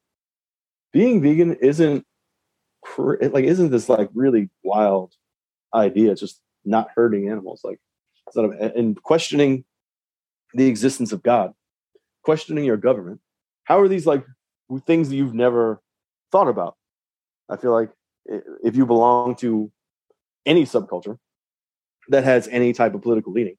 [0.93, 2.05] being vegan isn't
[2.97, 5.13] like isn't this like really wild
[5.75, 6.13] idea?
[6.13, 7.79] It's just not hurting animals, like
[8.27, 9.65] instead of and questioning
[10.55, 11.53] the existence of God,
[12.23, 13.21] questioning your government.
[13.65, 14.25] How are these like
[14.87, 15.83] things that you've never
[16.33, 16.77] thought about?
[17.49, 17.91] I feel like
[18.65, 19.71] if you belong to
[20.47, 21.19] any subculture
[22.09, 23.57] that has any type of political leaning,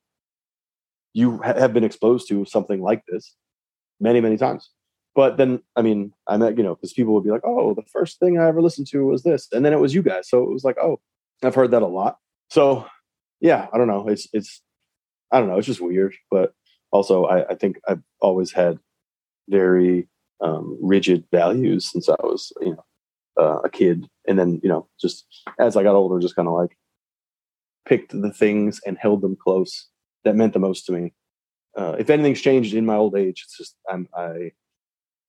[1.14, 3.36] you ha- have been exposed to something like this
[4.00, 4.70] many, many times.
[5.16, 7.84] But then, I mean, I met, you know, because people would be like, oh, the
[7.92, 9.48] first thing I ever listened to was this.
[9.52, 10.30] And then it was you guys.
[10.30, 11.00] So it was like, oh,
[11.44, 12.18] I've heard that a lot.
[12.50, 12.86] So
[13.42, 14.08] yeah, I don't know.
[14.08, 14.62] It's, it's,
[15.32, 15.58] I don't know.
[15.58, 16.16] It's just weird.
[16.30, 16.54] But
[16.92, 18.80] also, I, I think I've always had
[19.50, 20.08] very
[20.42, 22.86] um, rigid values since I was, you know,
[23.38, 24.08] uh, a kid.
[24.28, 25.26] And then, you know, just
[25.60, 26.78] as I got older, just kind of like
[27.86, 29.88] picked the things and held them close
[30.24, 31.14] that meant the most to me.
[31.78, 34.52] Uh, if anything's changed in my old age, it's just I'm, I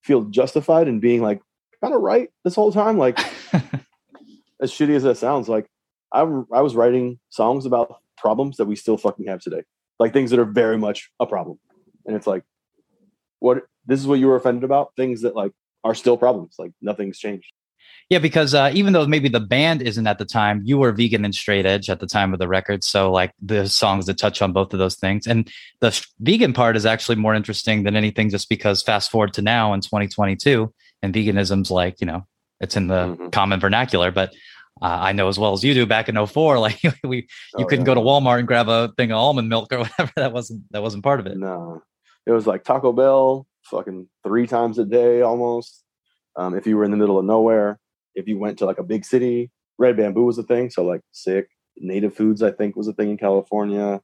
[0.03, 1.41] feel justified in being like
[1.81, 2.97] kind of right this whole time.
[2.97, 3.19] Like,
[4.61, 5.67] as shitty as that sounds, like
[6.11, 9.63] I, I was writing songs about problems that we still fucking have today,
[9.99, 11.59] like things that are very much a problem.
[12.05, 12.43] And it's like,
[13.39, 14.91] what this is what you were offended about?
[14.95, 15.51] Things that like
[15.83, 16.55] are still problems.
[16.59, 17.51] Like nothing's changed.
[18.11, 21.23] Yeah, because uh, even though maybe the band isn't at the time, you were vegan
[21.23, 22.83] and straight edge at the time of the record.
[22.83, 25.25] So, like the songs that touch on both of those things.
[25.25, 29.41] And the vegan part is actually more interesting than anything, just because fast forward to
[29.41, 32.27] now in 2022, and veganism's like, you know,
[32.59, 33.29] it's in the mm-hmm.
[33.29, 34.11] common vernacular.
[34.11, 34.33] But
[34.81, 37.23] uh, I know as well as you do back in 04, like we, you
[37.59, 37.93] oh, couldn't yeah.
[37.93, 40.11] go to Walmart and grab a thing of almond milk or whatever.
[40.17, 41.37] That wasn't, that wasn't part of it.
[41.37, 41.81] No,
[42.25, 45.81] it was like Taco Bell fucking three times a day almost.
[46.35, 47.79] Um, if you were in the middle of nowhere,
[48.15, 50.69] if you went to like a big city, red bamboo was a thing.
[50.69, 54.01] So like sick native foods, I think was a thing in California.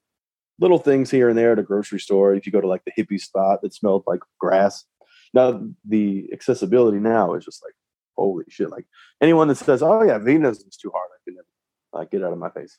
[0.59, 2.33] Little things here and there at a grocery store.
[2.33, 4.85] If you go to like the hippie spot that smelled like grass.
[5.33, 7.73] Now the accessibility now is just like
[8.15, 8.71] holy shit.
[8.71, 8.85] Like
[9.21, 11.47] anyone that says, "Oh yeah, veganism is too hard," I can never
[11.93, 12.77] like get out of my face.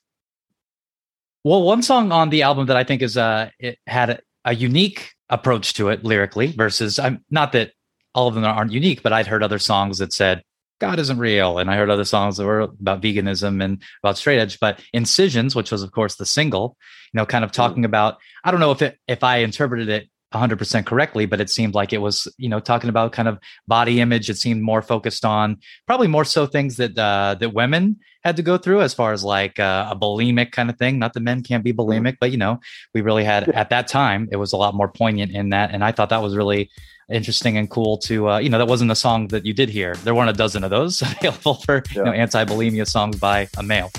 [1.45, 4.55] Well, one song on the album that I think is uh it had a, a
[4.55, 7.73] unique approach to it lyrically versus I'm not that
[8.15, 10.43] all of them aren't unique, but I'd heard other songs that said
[10.81, 11.59] God isn't real.
[11.59, 15.55] And I heard other songs that were about veganism and about straight edge, but Incisions,
[15.55, 16.77] which was of course the single,
[17.13, 17.55] you know, kind of mm.
[17.55, 21.51] talking about, I don't know if it, if I interpreted it 100% correctly, but it
[21.51, 24.29] seemed like it was, you know, talking about kind of body image.
[24.29, 28.43] It seemed more focused on probably more so things that, uh, that women had to
[28.43, 30.99] go through as far as like uh, a bulimic kind of thing.
[30.99, 31.81] Not that men can't be mm-hmm.
[31.81, 32.61] bulimic, but you know,
[32.95, 35.71] we really had at that time, it was a lot more poignant in that.
[35.73, 36.71] And I thought that was really
[37.09, 39.95] interesting and cool to uh, you know that wasn't a song that you did hear
[40.05, 41.99] there weren't a dozen of those available for yeah.
[42.01, 43.91] you know anti-bulimia songs by a male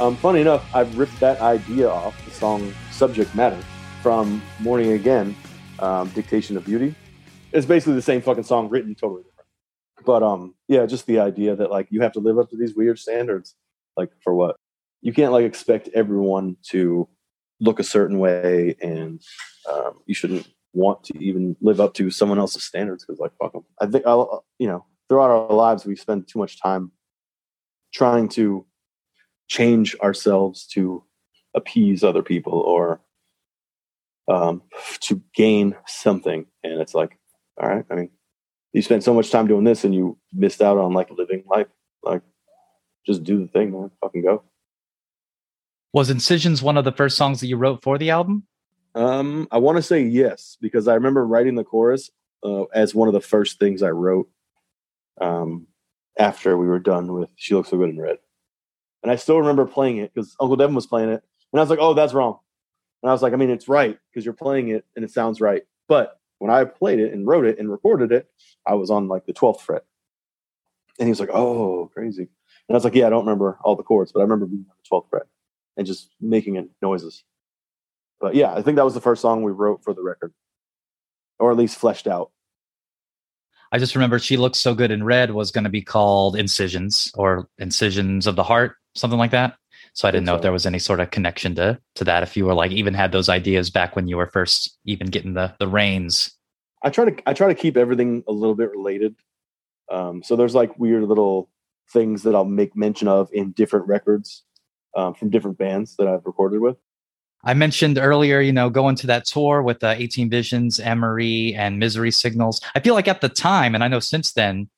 [0.00, 3.62] um, funny enough i've ripped that idea off song subject matter
[4.02, 5.36] from morning again
[5.78, 6.92] um, dictation of beauty
[7.52, 9.48] it's basically the same fucking song written totally different.
[10.04, 12.74] but um, yeah, just the idea that like you have to live up to these
[12.74, 13.54] weird standards,
[13.96, 14.56] like for what?
[15.02, 17.08] You can't like expect everyone to
[17.60, 19.20] look a certain way, and
[19.70, 23.52] um, you shouldn't want to even live up to someone else's standards because like fuck
[23.52, 23.64] them.
[23.80, 26.92] I think I'll you know throughout our lives we spend too much time
[27.92, 28.64] trying to
[29.48, 31.04] change ourselves to
[31.54, 33.00] appease other people or
[34.28, 34.62] um,
[35.00, 37.18] to gain something, and it's like,
[37.60, 38.10] all right, I mean,
[38.72, 41.66] you spent so much time doing this and you missed out on like living life.
[42.02, 42.22] Like,
[43.06, 43.90] just do the thing, man.
[44.00, 44.42] Fucking go.
[45.92, 48.46] Was Incisions one of the first songs that you wrote for the album?
[48.94, 52.10] Um, I want to say yes because I remember writing the chorus
[52.44, 54.28] uh, as one of the first things I wrote
[55.20, 55.66] um,
[56.18, 58.18] after we were done with "She Looks So Good in Red,"
[59.02, 61.70] and I still remember playing it because Uncle Devin was playing it, and I was
[61.70, 62.38] like, "Oh, that's wrong,"
[63.02, 65.40] and I was like, "I mean, it's right because you're playing it and it sounds
[65.40, 68.26] right, but when I played it and wrote it and recorded it,
[68.66, 69.84] I was on like the 12th fret.
[70.98, 72.22] And he was like, oh, crazy.
[72.22, 72.28] And
[72.70, 74.74] I was like, yeah, I don't remember all the chords, but I remember being on
[74.82, 75.26] the 12th fret
[75.76, 77.22] and just making it noises.
[78.20, 80.32] But yeah, I think that was the first song we wrote for the record,
[81.38, 82.32] or at least fleshed out.
[83.70, 87.12] I just remember She Looks So Good in Red was going to be called Incisions
[87.14, 89.58] or Incisions of the Heart, something like that.
[89.94, 92.22] So I didn't know if there was any sort of connection to to that.
[92.22, 95.34] If you were like even had those ideas back when you were first even getting
[95.34, 96.32] the the reins.
[96.82, 99.14] I try to I try to keep everything a little bit related.
[99.90, 101.50] Um, so there's like weird little
[101.90, 104.44] things that I'll make mention of in different records
[104.96, 106.76] um, from different bands that I've recorded with.
[107.44, 111.78] I mentioned earlier, you know, going to that tour with uh, 18 Visions, Emery, and
[111.78, 112.60] Misery Signals.
[112.76, 114.70] I feel like at the time, and I know since then,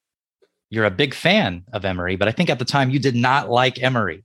[0.70, 3.50] you're a big fan of Emery, but I think at the time you did not
[3.50, 4.24] like Emery.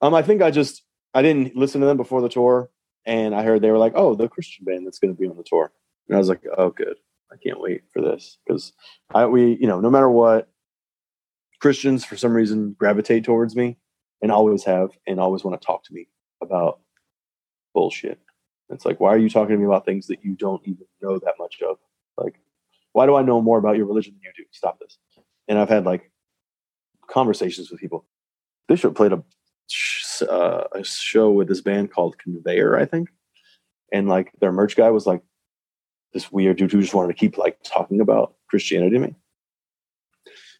[0.00, 0.82] Um, I think I just
[1.14, 2.70] I didn't listen to them before the tour,
[3.04, 5.36] and I heard they were like, "Oh, the Christian band that's going to be on
[5.36, 5.72] the tour,"
[6.08, 6.96] and I was like, "Oh, good.
[7.32, 8.72] I can't wait for this because
[9.14, 10.48] I we you know no matter what,
[11.60, 13.78] Christians for some reason gravitate towards me
[14.22, 16.08] and always have and always want to talk to me
[16.42, 16.80] about
[17.74, 18.20] bullshit.
[18.70, 21.18] It's like, why are you talking to me about things that you don't even know
[21.18, 21.78] that much of?
[22.16, 22.38] Like,
[22.92, 24.48] why do I know more about your religion than you do?
[24.52, 24.98] Stop this.
[25.48, 26.10] And I've had like
[27.08, 28.04] conversations with people.
[28.66, 29.22] Bishop played a
[30.28, 33.08] uh, a show with this band called Conveyor, I think,
[33.92, 35.22] and like their merch guy was like
[36.12, 39.14] this weird dude who just wanted to keep like talking about Christianity to me.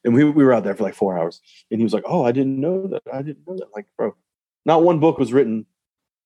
[0.05, 1.41] And we we were out there for like four hours,
[1.71, 3.03] and he was like, "Oh, I didn't know that.
[3.13, 4.15] I didn't know that." Like, bro,
[4.65, 5.67] not one book was written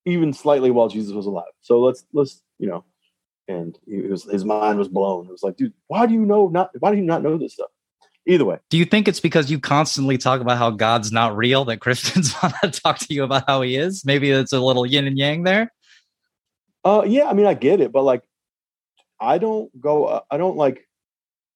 [0.05, 1.51] even slightly while Jesus was alive.
[1.61, 2.85] So let's let's you know,
[3.47, 5.25] and he was his mind was blown.
[5.25, 6.71] It was like, dude, why do you know not?
[6.79, 7.71] Why do you not know this stuff?
[8.25, 11.65] Either way, Do you think it's because you constantly talk about how God's not real
[11.65, 14.05] that Christians want to talk to you about how he is?
[14.05, 15.73] Maybe it's a little yin and yang there.
[16.85, 18.23] Uh, yeah, I mean, I get it, but like,
[19.19, 20.87] I don't go, uh, I don't like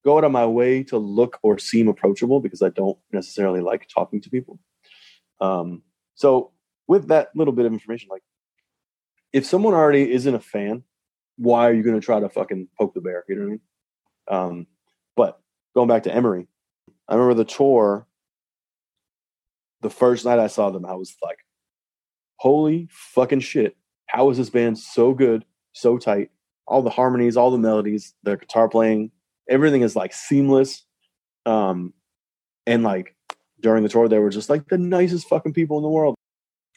[0.04, 3.88] go out of my way to look or seem approachable because I don't necessarily like
[3.88, 4.60] talking to people.
[5.40, 5.84] Um,
[6.16, 6.52] so
[6.88, 8.24] with that little bit of information, like,
[9.34, 10.84] if someone already isn't a fan,
[11.38, 13.24] why are you going to try to fucking poke the bear?
[13.28, 13.62] You know what I mean?
[14.30, 14.68] Um,
[15.16, 15.40] but
[15.76, 16.48] going back to Emery,
[17.08, 18.08] I remember the tour.
[19.82, 21.40] The first night I saw them, I was like,
[22.38, 23.78] "Holy fucking shit!
[24.08, 26.32] How is this band so good, so tight?
[26.68, 29.12] All the harmonies, all the melodies, the guitar playing,
[29.50, 30.84] everything is like seamless."
[31.46, 31.94] Um,
[32.66, 33.16] and like
[33.62, 36.16] during the tour, they were just like the nicest fucking people in the world.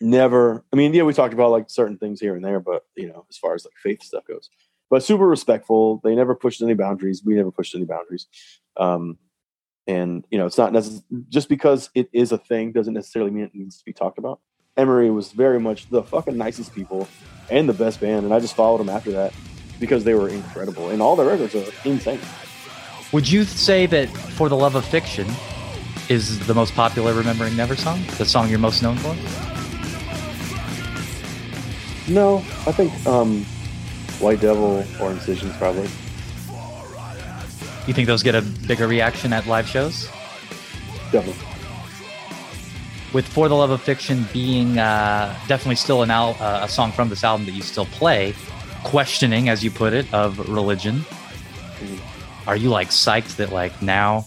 [0.00, 3.08] Never, I mean, yeah, we talked about like certain things here and there, but you
[3.08, 4.48] know, as far as like faith stuff goes,
[4.88, 6.00] but super respectful.
[6.02, 7.22] They never pushed any boundaries.
[7.24, 8.26] We never pushed any boundaries.
[8.76, 9.18] Um,
[9.90, 13.44] and you know, it's not necessarily just because it is a thing doesn't necessarily mean
[13.44, 14.40] it needs to be talked about.
[14.76, 17.09] Emery was very much the fucking nicest people
[17.50, 19.35] and the best band, and I just followed them after that
[19.81, 22.20] because they were incredible, and all their records are insane.
[23.12, 25.26] Would you say that For the Love of Fiction
[26.09, 28.00] is the most popular Remembering Never song?
[28.18, 29.14] The song you're most known for?
[32.12, 33.44] No, I think um,
[34.20, 35.88] White Devil or Incisions probably.
[37.90, 40.07] You think those get a bigger reaction at live shows?
[41.11, 41.35] Definitely.
[43.12, 46.92] With For the Love of Fiction being uh, definitely still an al- uh, a song
[46.92, 48.33] from this album that you still play,
[48.85, 51.05] questioning, as you put it, of religion.
[52.46, 54.26] Are you like psyched that like now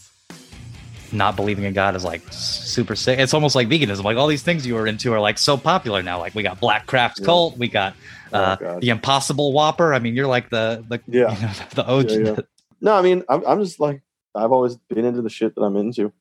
[1.13, 3.17] not believing in God is like super sick?
[3.17, 4.03] It's almost like veganism.
[4.03, 6.19] Like all these things you were into are like so popular now.
[6.19, 7.25] Like we got Black Craft Yeah.
[7.27, 7.93] Cult, we got
[8.33, 8.81] Oh, uh, God.
[8.81, 9.93] the Impossible Whopper.
[9.93, 11.33] I mean, you're like the the Yeah.
[11.33, 12.09] you know, the OG.
[12.09, 12.35] Yeah.
[12.83, 14.01] No, I mean, I'm, I'm just like,
[14.35, 16.11] I've always been into the shit that I'm into.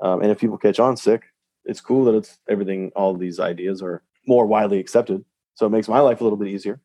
[0.00, 1.22] Um, and if people catch on sick,
[1.66, 5.22] it's cool that it's everything, all these ideas are more widely accepted.
[5.54, 6.80] So it makes my life a little bit easier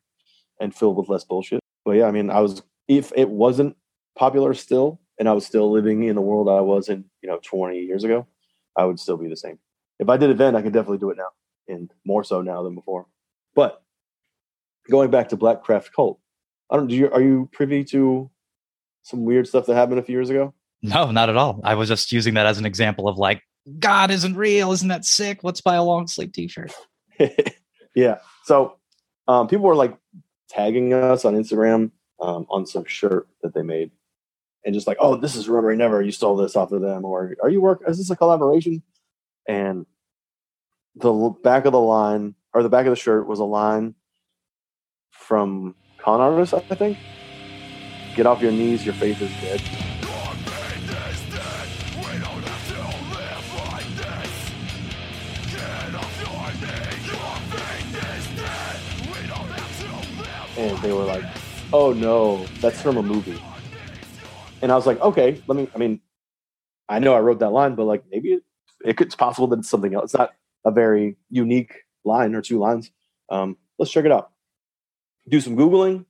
[0.60, 1.60] and filled with less bullshit.
[1.84, 3.74] But yeah, I mean, I was, if it wasn't
[4.16, 7.38] popular still, and I was still living in the world I was in, you know,
[7.42, 8.26] 20 years ago,
[8.76, 9.58] I would still be the same.
[9.98, 11.28] If I did it then, I could definitely do it now,
[11.68, 13.06] and more so now than before.
[13.54, 13.82] But
[14.90, 16.18] going back to Black Craft Cult,
[16.70, 16.88] I don't.
[16.88, 18.30] Do you are you privy to
[19.02, 20.54] some weird stuff that happened a few years ago?
[20.82, 21.60] No, not at all.
[21.62, 23.42] I was just using that as an example of like
[23.78, 24.72] God isn't real.
[24.72, 25.44] Isn't that sick?
[25.44, 26.72] Let's buy a long sleeve T-shirt.
[27.94, 28.18] yeah.
[28.44, 28.78] So
[29.28, 29.96] um, people were like
[30.48, 33.92] tagging us on Instagram um, on some shirt that they made,
[34.64, 36.02] and just like, "Oh, this is Rotary Never.
[36.02, 37.82] You stole this off of them, or are you work?
[37.86, 38.82] Is this a collaboration?"
[39.48, 39.86] And
[40.96, 43.94] the back of the line or the back of the shirt was a line
[45.10, 46.98] from Con Artist, I think.
[48.14, 48.84] Get off your knees.
[48.84, 49.62] Your faith is dead.
[60.58, 61.24] and they were like,
[61.72, 63.40] "Oh no, that's from a movie."
[64.60, 66.00] And I was like, "Okay, let me." I mean,
[66.88, 68.42] I know I wrote that line, but like maybe it,
[68.84, 70.04] it's possible that it's something else.
[70.04, 70.32] It's not
[70.64, 71.72] a very unique
[72.04, 72.90] line or two lines.
[73.30, 74.30] Um, let's check it out.
[75.28, 76.04] Do some googling.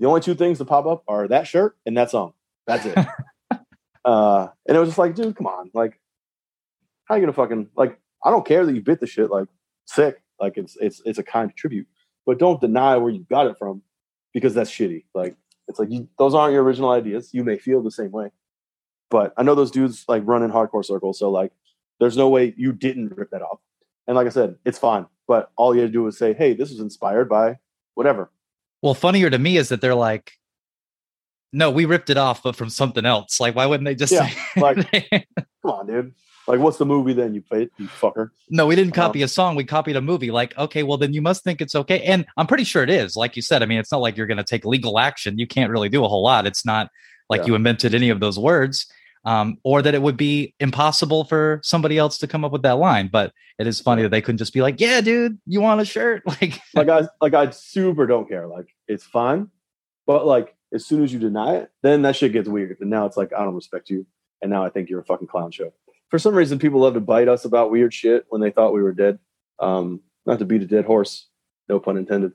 [0.00, 2.32] The only two things that pop up are that shirt and that song.
[2.66, 2.98] That's it.
[4.04, 6.00] uh, and it was just like, dude, come on, like,
[7.04, 8.00] how you gonna fucking like?
[8.24, 9.30] I don't care that you bit the shit.
[9.30, 9.48] Like,
[9.86, 10.22] sick.
[10.40, 11.86] Like it's it's it's a kind tribute,
[12.24, 13.82] but don't deny where you got it from
[14.32, 15.04] because that's shitty.
[15.14, 15.36] Like
[15.68, 17.30] it's like you, those aren't your original ideas.
[17.32, 18.30] You may feel the same way,
[19.10, 21.52] but I know those dudes like run in hardcore circles, so like
[22.00, 23.60] there's no way you didn't rip that off.
[24.06, 25.06] And like I said, it's fine.
[25.28, 27.58] But all you had to do was say, "Hey, this was inspired by
[27.94, 28.30] whatever."
[28.82, 30.32] Well, funnier to me is that they're like,
[31.52, 34.28] "No, we ripped it off, but from something else." Like, why wouldn't they just Yeah,
[34.54, 34.60] say?
[34.60, 35.26] like-
[35.62, 36.14] Come on, dude.
[36.48, 37.34] Like, what's the movie then?
[37.34, 38.30] You played, you fucker.
[38.48, 39.54] no, we didn't Um, copy a song.
[39.56, 40.30] We copied a movie.
[40.32, 42.00] Like, okay, well then you must think it's okay.
[42.00, 43.14] And I'm pretty sure it is.
[43.14, 45.38] Like you said, I mean, it's not like you're going to take legal action.
[45.38, 46.46] You can't really do a whole lot.
[46.46, 46.88] It's not
[47.28, 47.48] like Yeah.
[47.48, 48.86] you invented any of those words,
[49.24, 52.78] um, or that it would be impossible for somebody else to come up with that
[52.78, 53.08] line.
[53.12, 55.84] But it is funny that they couldn't just be like, "Yeah, dude, you want a
[55.84, 58.46] shirt?" Like, Like I, like I super don't care.
[58.46, 59.48] Like it's fine,
[60.06, 62.78] but like as soon as you deny it, then that shit gets weird.
[62.80, 64.06] And now it's like I don't respect you,
[64.42, 65.72] and now I think you're a fucking clown show.
[66.08, 68.82] For some reason, people love to bite us about weird shit when they thought we
[68.82, 69.18] were dead.
[69.60, 71.28] Um, not to beat a dead horse,
[71.68, 72.32] no pun intended.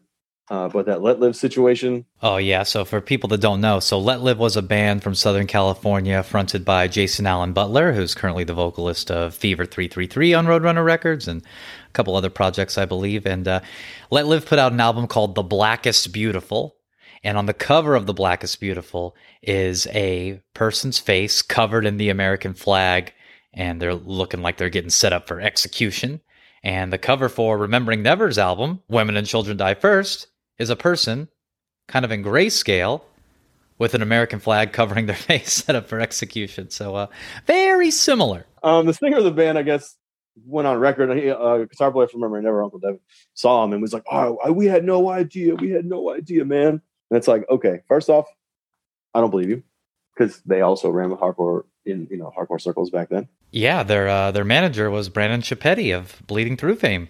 [0.49, 3.97] Uh, but that let live situation, Oh yeah, so for people that don't know, so
[3.97, 8.43] Let Live was a band from Southern California fronted by Jason Aalon Butler, who's currently
[8.43, 13.25] the vocalist of Fever 333 on Roadrunner Records and a couple other projects, I believe.
[13.25, 13.61] And uh,
[14.11, 16.75] Let Live put out an album called The Blackest Beautiful.
[17.23, 22.09] And on the cover of The Blackest Beautiful is a person's face covered in the
[22.09, 23.13] American flag,
[23.51, 26.21] and they're looking like they're getting set up for execution.
[26.63, 30.27] And the cover for Remembering Never's album, Women and Children Die First,
[30.57, 31.27] is a person
[31.87, 33.01] kind of in grayscale
[33.77, 36.69] with an American flag covering their face set up for execution.
[36.69, 37.07] So uh,
[37.45, 38.45] very similar.
[38.63, 39.95] Um, the singer of the band, I guess,
[40.45, 41.15] went on record.
[41.17, 42.99] He, uh, guitar player from Remember Never, Uncle Devin,
[43.33, 45.55] saw him and was like, "Oh, I- we had no idea.
[45.55, 48.25] We had no idea, man." And it's like, okay, first off,
[49.13, 49.63] I don't believe you
[50.17, 53.27] because they also ran with hardcore in you know hardcore circles back then.
[53.51, 57.09] Yeah, their uh, their manager was Brandon Chipetti of Bleeding Through fame.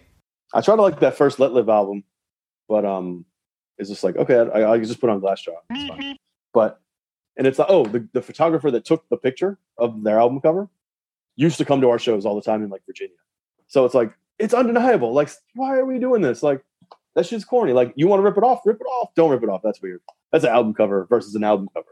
[0.53, 2.03] I tried to like that first Let Live album,
[2.67, 3.25] but um,
[3.77, 5.55] it's just like okay, I, I just put on Glassjaw.
[5.69, 6.17] It's fine.
[6.53, 6.79] But
[7.37, 10.69] and it's like, oh, the, the photographer that took the picture of their album cover
[11.35, 13.15] used to come to our shows all the time in like Virginia.
[13.67, 15.13] So it's like it's undeniable.
[15.13, 16.43] Like, why are we doing this?
[16.43, 16.63] Like,
[17.15, 17.73] that shit's corny.
[17.73, 18.61] Like, you want to rip it off?
[18.65, 19.13] Rip it off.
[19.15, 19.61] Don't rip it off.
[19.63, 20.01] That's weird.
[20.31, 21.87] That's an album cover versus an album cover.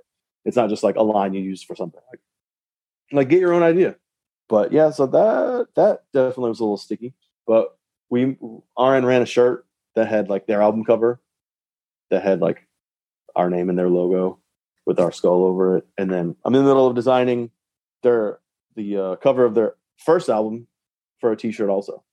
[0.46, 2.02] It's not just like a line you use for something.
[2.12, 2.20] Like,
[3.12, 3.96] like get your own idea.
[4.50, 7.14] But yeah, so that that definitely was a little sticky.
[7.48, 7.78] But
[8.10, 9.66] we RN ran a shirt
[9.96, 11.22] that had like their album cover
[12.14, 12.68] that had like
[13.36, 14.40] our name and their logo
[14.86, 15.88] with our skull over it.
[15.98, 17.50] And then I'm in the middle of designing
[18.04, 18.40] their
[18.76, 20.68] the uh, cover of their first album
[21.20, 22.04] for a t-shirt also.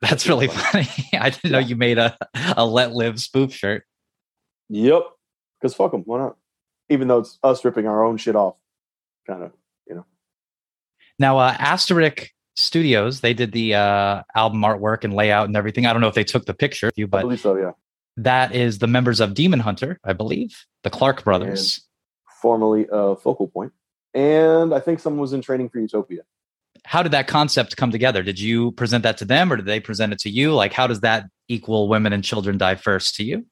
[0.00, 0.88] That's really funny.
[1.12, 2.16] I didn't know you made a,
[2.56, 3.84] a Let Live spoof shirt.
[4.70, 5.02] Yep.
[5.60, 6.02] Because fuck them.
[6.06, 6.36] Why not?
[6.88, 8.56] Even though it's us ripping our own shit off.
[9.26, 9.52] Kind of.
[9.86, 10.06] You know.
[11.18, 15.84] Now, uh, Asterisk Studios, they did the uh, album artwork and layout and everything.
[15.84, 17.72] I don't know if they took the picture of you, I but believe so, yeah.
[18.16, 21.82] That is the members of Demon Hunter, I believe, the Clark brothers.
[22.42, 23.72] Formerly a focal point.
[24.14, 26.22] And I think someone was in training for Utopia.
[26.84, 28.22] How did that concept come together?
[28.22, 30.54] Did you present that to them or did they present it to you?
[30.54, 33.44] Like, how does that equal women and children die first to you?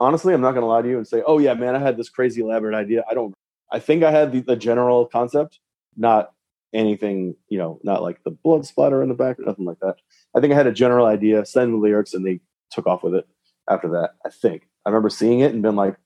[0.00, 1.96] honestly, I'm not going to lie to you and say, oh, yeah, man, I had
[1.96, 3.04] this crazy elaborate idea.
[3.08, 3.34] I don't,
[3.70, 5.60] I think I had the, the general concept,
[5.96, 6.32] not
[6.72, 9.96] anything, you know, not like the blood splatter in the back or nothing like that.
[10.34, 13.14] I think I had a general idea, send the lyrics, and they took off with
[13.14, 13.26] it
[13.68, 14.14] after that.
[14.24, 14.68] I think.
[14.84, 15.96] I remember seeing it and been like,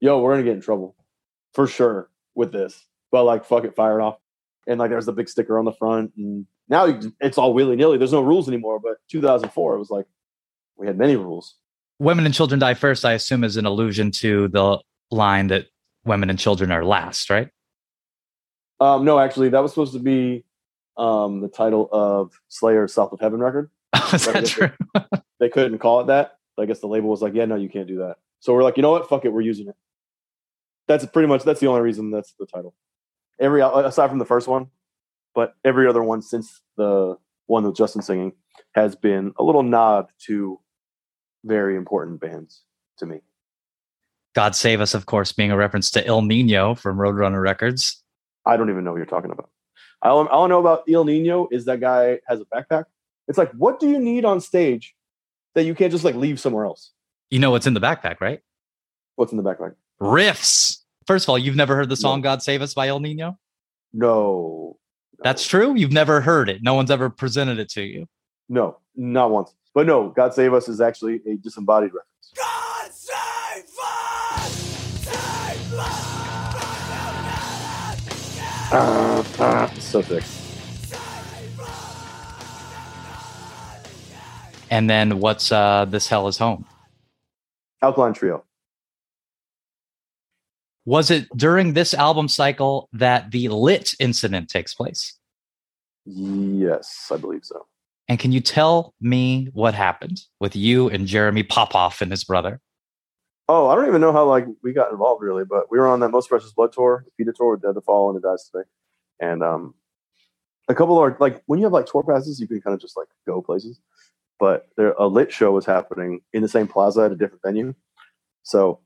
[0.00, 0.96] yo, we're going to get in trouble
[1.52, 2.86] for sure with this.
[3.10, 4.18] But like, fuck it, fire it off.
[4.66, 6.12] And like, there's the big sticker on the front.
[6.16, 7.98] And now it's all willy nilly.
[7.98, 8.78] There's no rules anymore.
[8.80, 10.06] But 2004, it was like,
[10.76, 11.56] we had many rules.
[11.98, 14.78] Women and children die first, I assume, is an allusion to the
[15.10, 15.66] line that
[16.04, 17.48] women and children are last, right?
[18.80, 20.44] Um, no, actually, that was supposed to be
[20.96, 23.70] um, the title of Slayer's South of Heaven record.
[24.12, 24.70] is that true?
[25.42, 26.38] They couldn't call it that.
[26.56, 28.76] I guess the label was like, "Yeah, no, you can't do that." So we're like,
[28.76, 29.08] you know what?
[29.08, 29.74] Fuck it, we're using it.
[30.86, 32.76] That's pretty much that's the only reason that's the title.
[33.40, 34.68] Every uh, aside from the first one,
[35.34, 37.16] but every other one since the
[37.46, 38.34] one with Justin singing
[38.76, 40.60] has been a little nod to
[41.44, 42.62] very important bands
[42.98, 43.22] to me.
[44.36, 48.00] God Save Us, of course, being a reference to Ill Niño from Roadrunner Records.
[48.46, 49.50] I don't even know what you're talking about.
[50.02, 52.84] All, all I know about Ill Niño is that guy has a backpack.
[53.26, 54.94] It's like, what do you need on stage
[55.54, 56.92] that you can't just like leave somewhere else?
[57.30, 58.40] You know what's in the backpack, right?
[59.16, 59.74] What's in the backpack?
[60.00, 60.78] Riffs.
[61.06, 62.24] First of all, you've never heard the song No.
[62.24, 63.36] God Save Us by Ill Niño?
[63.92, 64.76] No.
[65.22, 65.74] That's true.
[65.74, 66.62] You've never heard it.
[66.62, 68.06] No one's ever presented it to you.
[68.48, 69.54] No, not once.
[69.74, 72.32] But no, God Save Us is actually a disembodied reference.
[72.36, 74.52] God save us!
[75.00, 75.82] Save us!
[79.76, 80.24] It's so sick.
[84.72, 86.64] And then what's uh, This Hell is Home?
[87.82, 88.42] Alkaline Trio.
[90.86, 95.18] Was it during this album cycle that the Lit incident takes place?
[96.06, 97.66] Yes, I believe so.
[98.08, 102.58] And can you tell me what happened with you and Jeremy Popoff and his brother?
[103.50, 106.00] Oh, I don't even know how like we got involved really, but we were on
[106.00, 108.48] that Most Precious Blood tour, the PETA tour with Dead to Fall and the Dies
[108.50, 108.64] Today.
[109.20, 109.74] And um
[110.68, 112.80] a couple of our like when you have like tour passes, you can kind of
[112.80, 113.78] just like go places.
[114.42, 117.74] But there a lit show was happening in the same plaza at a different venue.
[118.42, 118.80] So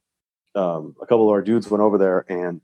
[0.54, 2.60] um a couple of our dudes went over there and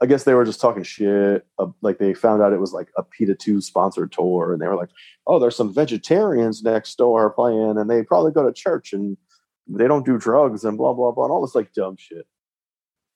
[0.00, 1.44] I guess they were just talking shit.
[1.58, 4.68] Uh, like they found out it was like a PETA 2 sponsored tour, and they
[4.68, 4.90] were like,
[5.26, 9.16] "Oh, there's some vegetarians next door playing, and they probably go to church and
[9.66, 12.26] they don't do drugs and blah blah blah and all this like dumb shit."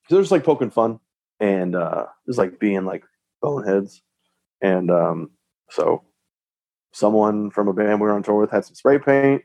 [0.08, 0.98] So they're just like poking fun
[1.38, 3.04] and uh, just like being like
[3.40, 4.02] boneheads.
[4.60, 5.30] And um,
[5.70, 6.02] so
[6.94, 9.42] someone from a band we were on tour with had some spray paint,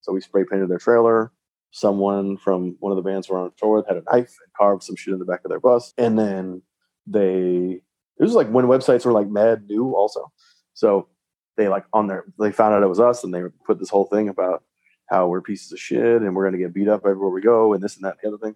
[0.00, 1.30] so we spray painted their trailer.
[1.70, 4.52] Someone from one of the bands we were on tour with had a knife and
[4.56, 6.62] carved some shit in the back of their bus, and then
[7.06, 7.80] they
[8.18, 10.32] it was like when websites were like mad new also.
[10.72, 11.08] So
[11.56, 14.06] they like on their they found out it was us and they put this whole
[14.06, 14.64] thing about
[15.10, 17.74] how we're pieces of shit and we're going to get beat up everywhere we go
[17.74, 18.54] and this and that and the other thing.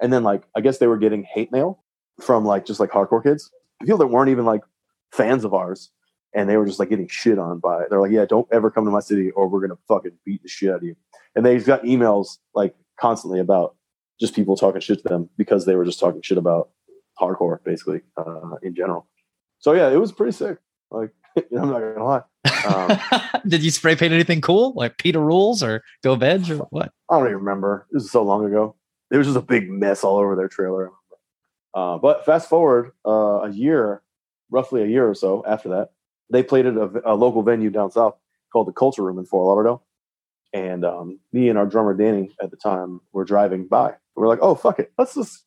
[0.00, 1.82] And then like i guess they were getting hate mail
[2.20, 3.50] from like just like hardcore kids.
[3.80, 4.62] People that weren't even like
[5.10, 5.90] fans of ours
[6.34, 8.84] and they were just like getting shit on by they're like yeah don't ever come
[8.84, 10.96] to my city or we're going to fucking beat the shit out of you
[11.34, 13.74] and they've got emails like constantly about
[14.20, 16.70] just people talking shit to them because they were just talking shit about
[17.20, 19.06] hardcore basically uh, in general.
[19.58, 20.58] So yeah, it was pretty sick.
[20.90, 22.22] Like I'm not gonna lie.
[22.66, 26.92] Um, Did you spray paint anything cool, like Peter Rules or Go Veg or what?
[27.10, 27.86] I don't even remember.
[27.90, 28.76] This is so long ago.
[29.10, 30.90] It was just a big mess all over their trailer.
[31.74, 34.02] Uh, but fast forward uh, a year,
[34.50, 35.90] roughly a year or so after that,
[36.30, 38.16] they played at a, a, local venue down south
[38.52, 39.82] called the Culture Room in Fort Lauderdale.
[40.52, 43.94] And um, me and our drummer Danny at the time were driving by.
[44.16, 45.44] We are like, "Oh fuck it, let's just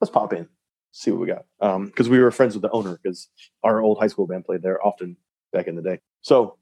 [0.00, 0.48] let's pop in."
[0.92, 1.44] see what we got.
[1.60, 3.28] Because um, we were friends with the owner because
[3.62, 5.16] our old high school band played there often
[5.52, 6.00] back in the day.
[6.22, 6.56] So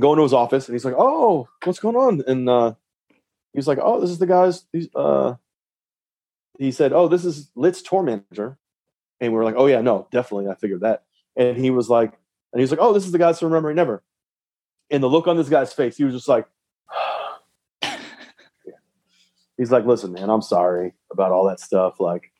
[0.00, 2.74] going to his office and he's like, "Oh, what's going on?" And uh,
[3.52, 5.34] he's like, "Oh, this is the guys." He's, uh,
[6.58, 8.58] he said, "Oh, this is Lit's tour manager,"
[9.20, 11.04] and we were like, "Oh yeah, no, definitely." I figured that.
[11.36, 12.12] And he was like,
[12.52, 14.02] and he's like, "Oh, this is the guys from Remembering Never."
[14.90, 16.46] And the look on this guy's face, he was just like.
[19.58, 22.00] He's like, listen, man, I'm sorry about all that stuff.
[22.00, 22.32] Like,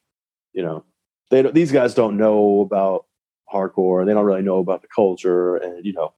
[0.54, 0.82] you know,
[1.30, 3.06] they these guys don't know about
[3.52, 4.04] hardcore.
[4.04, 6.14] They don't really know about the culture, and you know,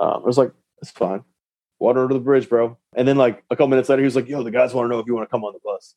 [0.00, 1.22] um, I was like, it's fine.
[1.78, 2.76] Water under the bridge, bro.
[2.94, 4.88] And then like a couple minutes later, he was like, "Yo, the guys want to
[4.88, 5.94] know if you want to come on the bus."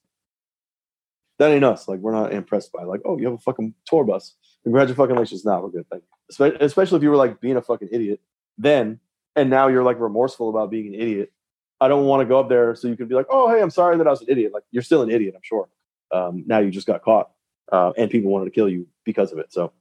[1.39, 1.87] That ain't us.
[1.87, 4.35] Like we're not impressed by like, oh, you have a fucking tour bus.
[4.63, 5.45] Congratulations.
[5.45, 5.85] Now we're good.
[5.89, 6.57] Thank you.
[6.59, 8.21] Especially if you were like being a fucking idiot
[8.57, 8.99] then,
[9.35, 11.31] and now you're like remorseful about being an idiot.
[11.79, 13.71] I don't want to go up there so you can be like, oh, hey, I'm
[13.71, 14.53] sorry that I was an idiot.
[14.53, 15.67] Like you're still an idiot, I'm sure.
[16.13, 17.31] Um, now you just got caught
[17.71, 19.51] uh, and people wanted to kill you because of it.
[19.51, 19.71] So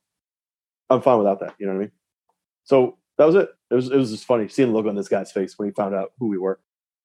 [0.88, 1.54] I'm fine without that.
[1.58, 1.92] You know what I mean?
[2.64, 3.50] So that was it.
[3.70, 5.72] It was it was just funny seeing the look on this guy's face when he
[5.72, 6.58] found out who we were.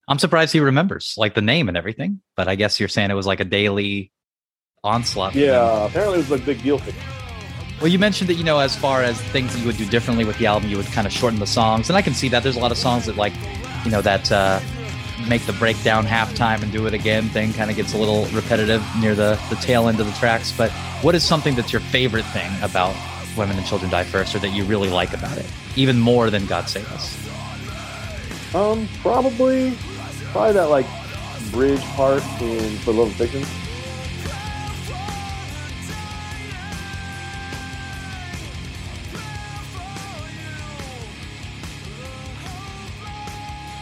[0.08, 2.22] I'm surprised he remembers like the name and everything.
[2.38, 4.12] But I guess you're saying it was like a daily
[4.84, 5.36] onslaught.
[5.36, 7.25] Yeah, apparently it was a big deal for him.
[7.82, 10.24] Well, you mentioned that you know, as far as things that you would do differently
[10.24, 12.42] with the album, you would kind of shorten the songs, and I can see that.
[12.42, 13.34] There's a lot of songs that like,
[13.84, 14.60] you know, that uh,
[15.28, 18.84] make the breakdown halftime and do it again thing kind of gets a little repetitive
[19.00, 20.52] near the, the tail end of the tracks.
[20.52, 20.72] But
[21.02, 22.96] what is something that's your favorite thing about
[23.38, 25.46] Women and Children Die First or that you really like about it?
[25.76, 28.56] Even more than God Save Us?
[28.56, 29.74] Um, probably,
[30.32, 30.86] probably that like
[31.52, 33.44] bridge part in For Love Fiction.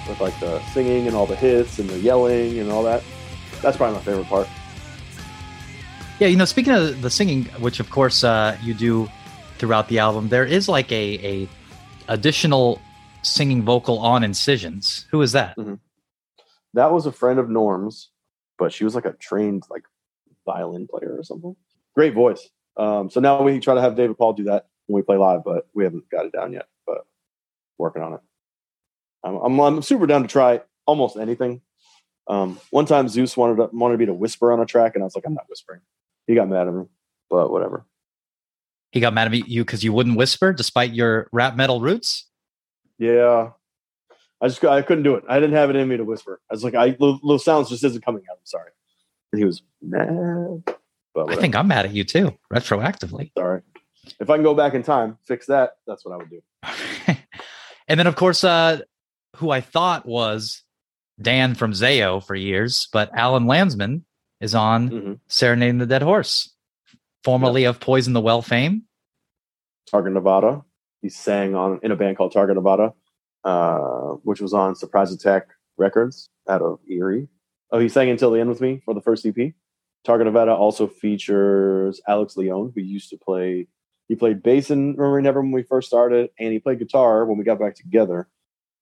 [0.08, 3.04] With like the singing and all the hits and the yelling and all that.
[3.62, 4.48] That's probably my favorite part.
[6.20, 9.10] Yeah, you know, speaking of the singing, which of course uh, you do
[9.58, 11.50] throughout the album, there is like a, a
[12.08, 12.82] additional
[13.24, 15.06] singing vocal on incisions.
[15.12, 15.58] Who is that?
[15.58, 15.76] Mm-hmm.
[16.76, 18.10] That was a friend of Norm's,
[18.58, 19.84] but she was like a trained like
[20.46, 21.56] violin player or something.
[21.96, 22.50] Great voice.
[22.78, 25.44] Um, so now we try to have David Paul do that when we play live,
[25.44, 26.68] but we haven't got it down yet.
[26.86, 27.06] But
[27.78, 28.20] working on it.
[29.24, 31.62] I'm, I'm, I'm super down to try almost anything.
[32.28, 35.06] Um, one time Zeus wanted to, wanted me to whisper on a track, and I
[35.06, 35.82] was like, I'm not whispering.
[36.28, 36.86] He got mad at me,
[37.30, 37.86] but whatever.
[38.92, 42.28] He got mad at you because you wouldn't whisper despite your rap metal roots.
[43.00, 43.50] Yeah,
[44.40, 45.24] I just I couldn't do it.
[45.28, 46.40] I didn't have it in me to whisper.
[46.50, 48.38] I was like, I little sounds just isn't coming out.
[48.38, 48.72] I'm sorry.
[49.32, 50.64] And he was mad.
[51.14, 53.32] But I think I'm mad at you too, retroactively.
[53.38, 53.62] Sorry.
[54.20, 55.78] If I can go back in time, fix that.
[55.88, 56.42] That's what I would do.
[57.88, 58.82] and then, of course, uh,
[59.38, 60.64] who I thought was
[61.22, 64.06] Dan from Zayo for years, but Alan Landsman
[64.40, 65.20] is on Mhm.
[65.28, 66.56] Serenading the Dead Horse,
[67.24, 68.84] formerly of Poison the Well fame.
[69.88, 70.64] Target Nevada.
[71.02, 72.94] He sang on in a band called Target Nevada,
[73.44, 77.28] uh, which was on Surprise Attack Records out of Erie.
[77.72, 79.54] Oh, he sang Until the End with me for the first EP.
[80.04, 83.68] Target Nevada also features Alex Leone, who used to play.
[84.10, 87.38] He played bass in Remember Never when we first started, and he played guitar when
[87.38, 88.28] we got back together.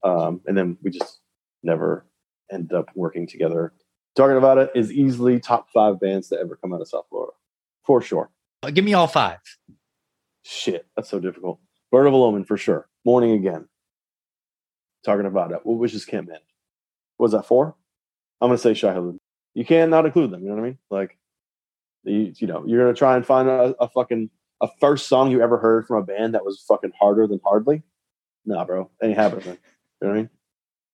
[0.04, 1.20] Um, and then we just
[1.64, 2.06] never
[2.52, 3.74] ended up working together.
[4.16, 7.34] Target Nevada is easily top five bands to ever come out of South Florida,
[7.86, 8.30] for sure.
[8.64, 9.40] Uh, Give me all five.
[10.44, 11.60] Shit, that's so difficult.
[11.92, 12.88] Bird of Ill Omen for sure.
[13.06, 13.68] Morning again.
[15.06, 15.60] Target Nevada.
[15.64, 16.40] Well, which is Camp End.
[17.18, 17.76] Was that four?
[18.40, 19.18] I'm gonna say Shai Hulud.
[19.54, 20.42] You can't include them.
[20.42, 20.78] You know what I mean?
[20.90, 21.18] Like,
[22.04, 24.30] you, you know, you're gonna try and find a, a fucking
[24.62, 27.84] a first song you ever heard from a band that was fucking harder than Hardly.
[28.46, 29.58] Nah, bro, ain't happening.
[30.02, 30.30] You know what I mean?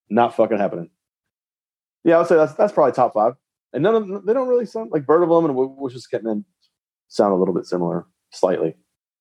[0.09, 0.89] Not fucking happening.
[2.03, 3.33] Yeah, I would say that's that's probably top five.
[3.73, 6.07] And none of them, they don't really sound like Bird of Omen and Which is
[6.07, 6.45] Camp End
[7.09, 8.75] sound a little bit similar, slightly.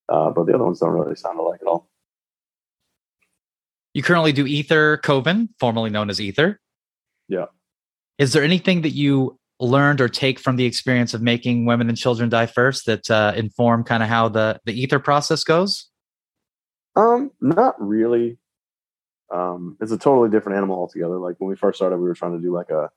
[0.09, 1.89] Uh, but the other ones don't really sound alike at all.
[3.93, 6.61] You currently do Ether Coven, formerly known as Ether.
[7.29, 7.47] Yeah.
[8.19, 11.97] Is there anything that you learned or take from the experience of making Women and
[11.97, 15.91] Children Die First that uh, inform kind of how the the Ether process goes?
[16.95, 18.39] Um, not really.
[19.33, 21.19] Um, it's a totally different animal altogether.
[21.19, 22.91] Like when we first started, we were trying to do like a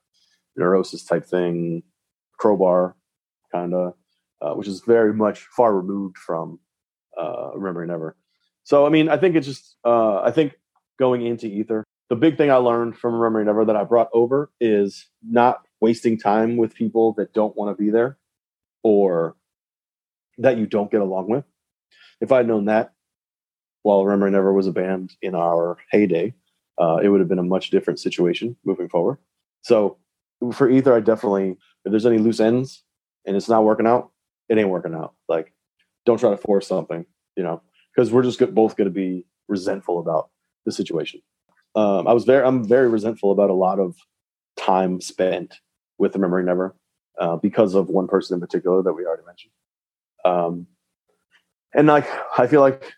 [0.56, 1.82] neurosis type thing,
[2.38, 2.96] crowbar
[3.52, 3.94] kind of,
[4.40, 6.60] uh, which is very much far removed from
[7.18, 8.16] uh, Remembering Never.
[8.62, 10.54] So, I mean, I think it's just, uh, I think
[10.98, 14.50] going into Ether, the big thing I learned from Remembering Never that I brought over
[14.60, 18.18] is not wasting time with people that don't want to be there
[18.82, 19.36] or
[20.38, 21.44] that you don't get along with.
[22.20, 22.92] If I'd known that
[23.82, 26.34] while Remembering Never was a band in our heyday,
[26.80, 29.18] uh, it would have been a much different situation moving forward.
[29.62, 29.98] So
[30.52, 32.82] for Ether, I definitely, if there's any loose ends
[33.26, 34.10] and it's not working out,
[34.48, 35.14] it ain't working out.
[35.28, 35.52] Like,
[36.06, 37.04] don't try to force something,
[37.36, 37.62] you know,
[37.94, 40.30] because we're just both going to be resentful about
[40.64, 41.20] the situation.
[41.74, 43.96] Um, I was very, I'm very resentful about a lot of
[44.56, 45.60] time spent
[45.98, 46.74] with Remembering Never
[47.18, 49.52] uh, because of one person in particular that we already mentioned.
[50.24, 50.66] Um,
[51.74, 52.08] and like,
[52.38, 52.92] I feel like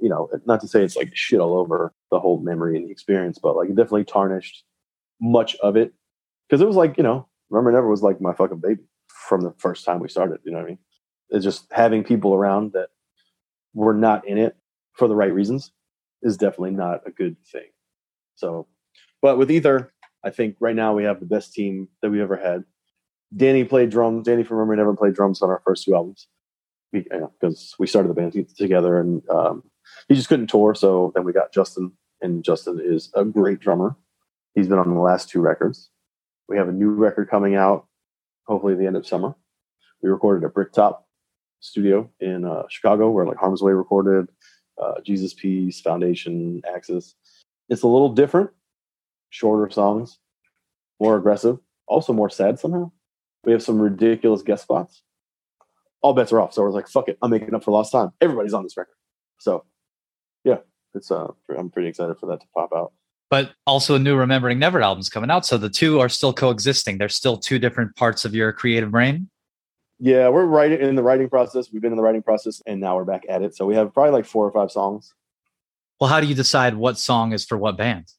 [0.00, 2.92] you know, not to say it's like shit all over the whole memory and the
[2.92, 4.64] experience, but like it definitely tarnished
[5.20, 5.92] much of it
[6.48, 9.54] because it was like, you know, Remember Never was like my fucking baby from the
[9.58, 10.40] first time we started.
[10.44, 10.78] You know what I mean?
[11.30, 12.88] It's just having people around that
[13.74, 14.56] were not in it
[14.92, 15.72] for the right reasons
[16.22, 17.68] is definitely not a good thing.
[18.36, 18.66] So,
[19.22, 19.92] but with Ether,
[20.24, 22.64] I think right now we have the best team that we ever had.
[23.36, 24.26] Danny played drums.
[24.26, 26.28] Danny from Remember Never played drums on our first two albums
[27.02, 29.62] because we started the band together and um,
[30.08, 30.74] he just couldn't tour.
[30.74, 33.96] So then we got Justin, and Justin is a great drummer.
[34.54, 35.90] He's been on the last two records.
[36.48, 37.86] We have a new record coming out,
[38.46, 39.34] hopefully the end of summer.
[40.02, 41.06] We recorded at Bricktop
[41.60, 44.28] Studio in uh, Chicago, where like Harm's Way recorded,
[44.80, 47.14] uh, Jesus Piece, Foundation, Axis.
[47.68, 48.50] It's a little different,
[49.30, 50.18] shorter songs,
[51.00, 52.90] more aggressive, also more sad somehow.
[53.44, 55.02] We have some ridiculous guest spots
[56.04, 56.52] all bets are off.
[56.52, 58.10] So we're like, fuck it, I'm making up for lost time.
[58.20, 58.94] Everybody's on this record.
[59.38, 59.64] So
[60.44, 60.58] yeah,
[60.94, 62.92] it's uh I'm pretty excited for that to pop out.
[63.30, 66.98] But also, new Remembering Never albums coming out, so the two are still coexisting.
[66.98, 69.30] They're still two different parts of your creative brain.
[69.98, 71.72] Yeah, we're writing in the writing process.
[71.72, 73.56] We've been in the writing process and now we're back at it.
[73.56, 75.14] So we have probably like four or five songs.
[76.00, 78.12] Well, how do you decide what song is for what band?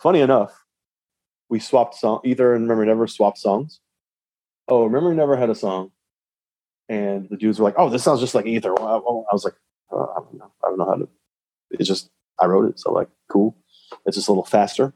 [0.00, 0.64] Funny enough,
[1.48, 3.80] we swapped song either and Remember Never swapped songs.
[4.66, 5.92] Oh, Remember Never had a song.
[6.88, 9.54] And the dudes were like, "Oh, this sounds just like Ether." I, was like,
[9.92, 10.52] uh, "I don't know.
[10.64, 11.08] I don't know how to."
[11.70, 13.56] It's just I wrote it, so like, cool.
[14.04, 14.92] It's just a little faster.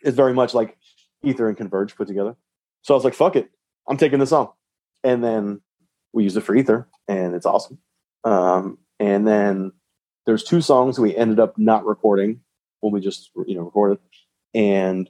[0.00, 0.76] It's very much like
[1.22, 2.36] Ether and Converge put together.
[2.82, 3.50] So I was like, "Fuck it,
[3.88, 4.52] I'm taking this song,"
[5.04, 5.60] and then
[6.12, 7.78] we used it for Ether, and it's awesome.
[8.24, 9.72] Um, and then
[10.26, 12.40] there's two songs we ended up not recording
[12.80, 13.98] when we just you know recorded,
[14.52, 15.08] and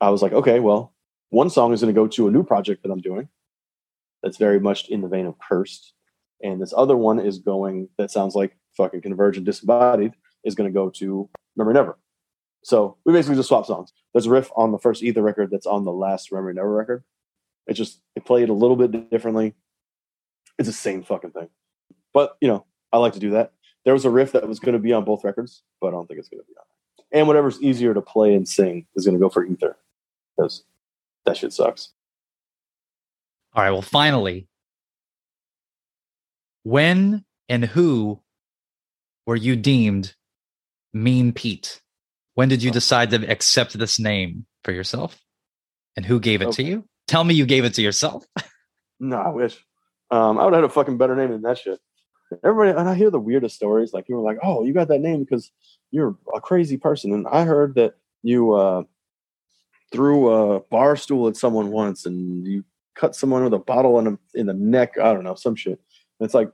[0.00, 0.94] I was like, okay, well,
[1.30, 3.28] one song is going to go to a new project that I'm doing
[4.22, 5.94] that's very much in the vein of cursed.
[6.42, 10.12] And this other one is going that sounds like fucking convergent disembodied
[10.44, 11.98] is going to go to remember never.
[12.64, 13.92] So we basically just swap songs.
[14.12, 17.04] There's a riff on the first ether record that's on the last remember never record.
[17.66, 19.54] It just it played a little bit differently.
[20.58, 21.48] It's the same fucking thing.
[22.12, 23.52] But you know i like to do that.
[23.84, 26.06] There was a riff that was going to be on both records but i don't
[26.06, 26.64] think it's going to be on
[27.12, 29.76] and whatever's easier to play and sing is going to go for ether
[30.36, 30.64] because
[31.26, 31.92] that shit sucks
[33.54, 33.70] All right.
[33.70, 34.48] Well, finally,
[36.62, 38.20] when and who
[39.26, 40.14] were you deemed
[40.92, 41.80] Mean Pete?
[42.34, 45.18] When did you decide to accept this name for yourself?
[45.96, 46.62] And who gave it Okay.
[46.62, 46.84] to you?
[47.06, 48.24] Tell me you gave it to yourself.
[49.00, 49.58] No, I wish.
[50.12, 51.80] Um, I would have had a fucking better name than that shit.
[52.44, 53.92] Everybody, and I hear the weirdest stories.
[53.92, 55.50] Like people are like, "Oh, you got that name because
[55.90, 58.84] you're a crazy person." And I heard that you uh,
[59.90, 62.64] threw a bar stool at someone once, and you
[62.94, 64.94] cut someone with a bottle in, a, in the neck.
[64.98, 65.80] I don't know, some shit.
[66.20, 66.50] And it's like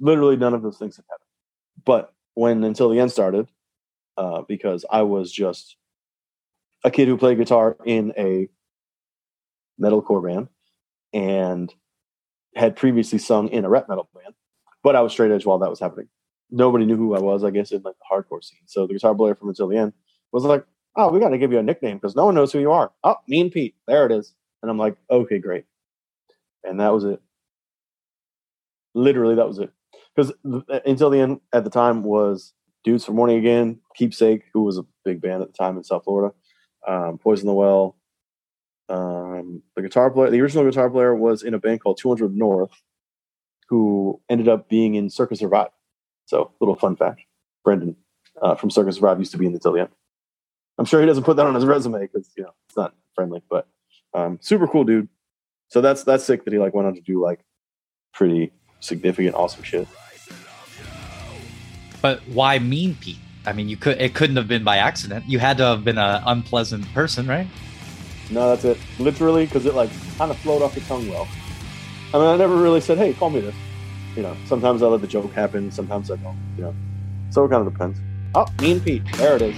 [0.00, 1.26] literally none of those things have happened.
[1.84, 3.48] But when until the end started,
[4.16, 5.76] uh, because I was just
[6.84, 8.48] a kid who played guitar in a
[9.80, 10.48] metalcore band
[11.12, 11.72] and
[12.54, 14.34] had previously sung in a rap metal band,
[14.82, 16.08] but I was straight edge while that was happening.
[16.50, 18.60] Nobody knew who I was, I guess, in like the hardcore scene.
[18.66, 19.92] So the guitar player from Until the End
[20.32, 20.64] was like,
[20.96, 22.90] "Oh, we got to give you a nickname because no one knows who you are."
[23.04, 24.34] Oh, Mean Pete, there it is.
[24.62, 25.64] And I'm like, "Okay, great."
[26.64, 27.20] And that was it.
[28.94, 29.70] Literally, that was it.
[30.14, 30.32] Because
[30.84, 32.52] Until the End at the time was
[32.84, 36.04] Dudes for Morning Again, Keepsake, who was a big band at the time in South
[36.04, 36.34] Florida,
[36.86, 37.96] um, Poison the Well,
[38.88, 42.72] um, the guitar player, the original guitar player was in a band called 200 North,
[43.68, 45.68] who ended up being in Circa Survive.
[46.26, 47.20] So, little fun fact:
[47.64, 47.96] Brendan
[48.40, 49.90] uh, from Circa Survive used to be in the Till the End.
[50.78, 53.42] I'm sure he doesn't put that on his resume because you know it's not friendly,
[53.50, 53.68] but
[54.14, 55.08] um, super cool dude.
[55.68, 57.40] So that's that's sick that he like went on to do like
[58.12, 59.86] pretty significant, awesome shit.
[62.00, 63.18] But why Mean Pete?
[63.46, 65.24] I mean, you could it couldn't have been by accident.
[65.28, 67.46] You had to have been an unpleasant person, right?
[68.30, 68.78] No, that's it.
[68.98, 71.26] Literally, because it like kind of flowed off the tongue well.
[72.12, 73.54] I mean, I never really said, "Hey, call me this."
[74.16, 75.70] You know, sometimes I let the joke happen.
[75.70, 76.36] Sometimes I don't.
[76.56, 76.74] You know,
[77.30, 77.98] so it kind of depends.
[78.34, 79.56] Oh, Mean Pete, there it is.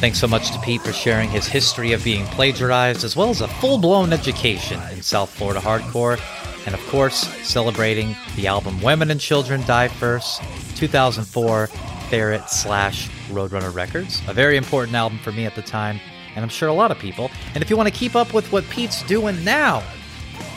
[0.00, 3.42] Thanks so much to Pete for sharing his history of being plagiarized, as well as
[3.42, 6.18] a full blown education in South Florida hardcore,
[6.64, 10.40] and of course, celebrating the album Women and Children Die First,
[10.76, 11.66] 2004,
[12.08, 14.22] Ferret slash Roadrunner Records.
[14.26, 16.00] A very important album for me at the time,
[16.34, 17.30] and I'm sure a lot of people.
[17.54, 19.80] And if you want to keep up with what Pete's doing now,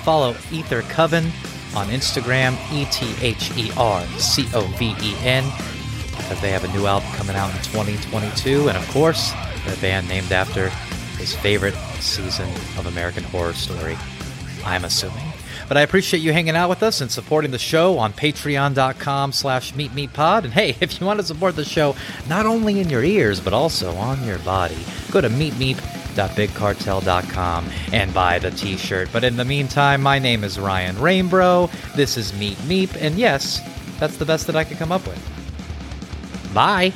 [0.04, 1.26] follow Ether Coven
[1.76, 5.44] on Instagram, E T H E R C O V E N
[6.18, 9.32] because they have a new album coming out in 2022, and of course,
[9.66, 10.70] their band named after
[11.18, 13.98] his favorite season of American Horror Story.
[14.66, 15.34] I'm assuming.
[15.68, 19.74] But I appreciate you hanging out with us and supporting the show on patreon.com slash
[19.74, 20.44] meetmeetpod.
[20.44, 21.96] And hey, if you want to support the show
[22.28, 24.78] not only in your ears, but also on your body,
[25.12, 29.10] go to meetmeep.bigcartel.com and buy the t-shirt.
[29.12, 31.72] But in the meantime, my name is Ryan Rainbro.
[31.96, 33.60] This is Meet Meep, and yes,
[34.00, 35.43] that's the best that I could come up with.
[36.54, 36.94] Bye.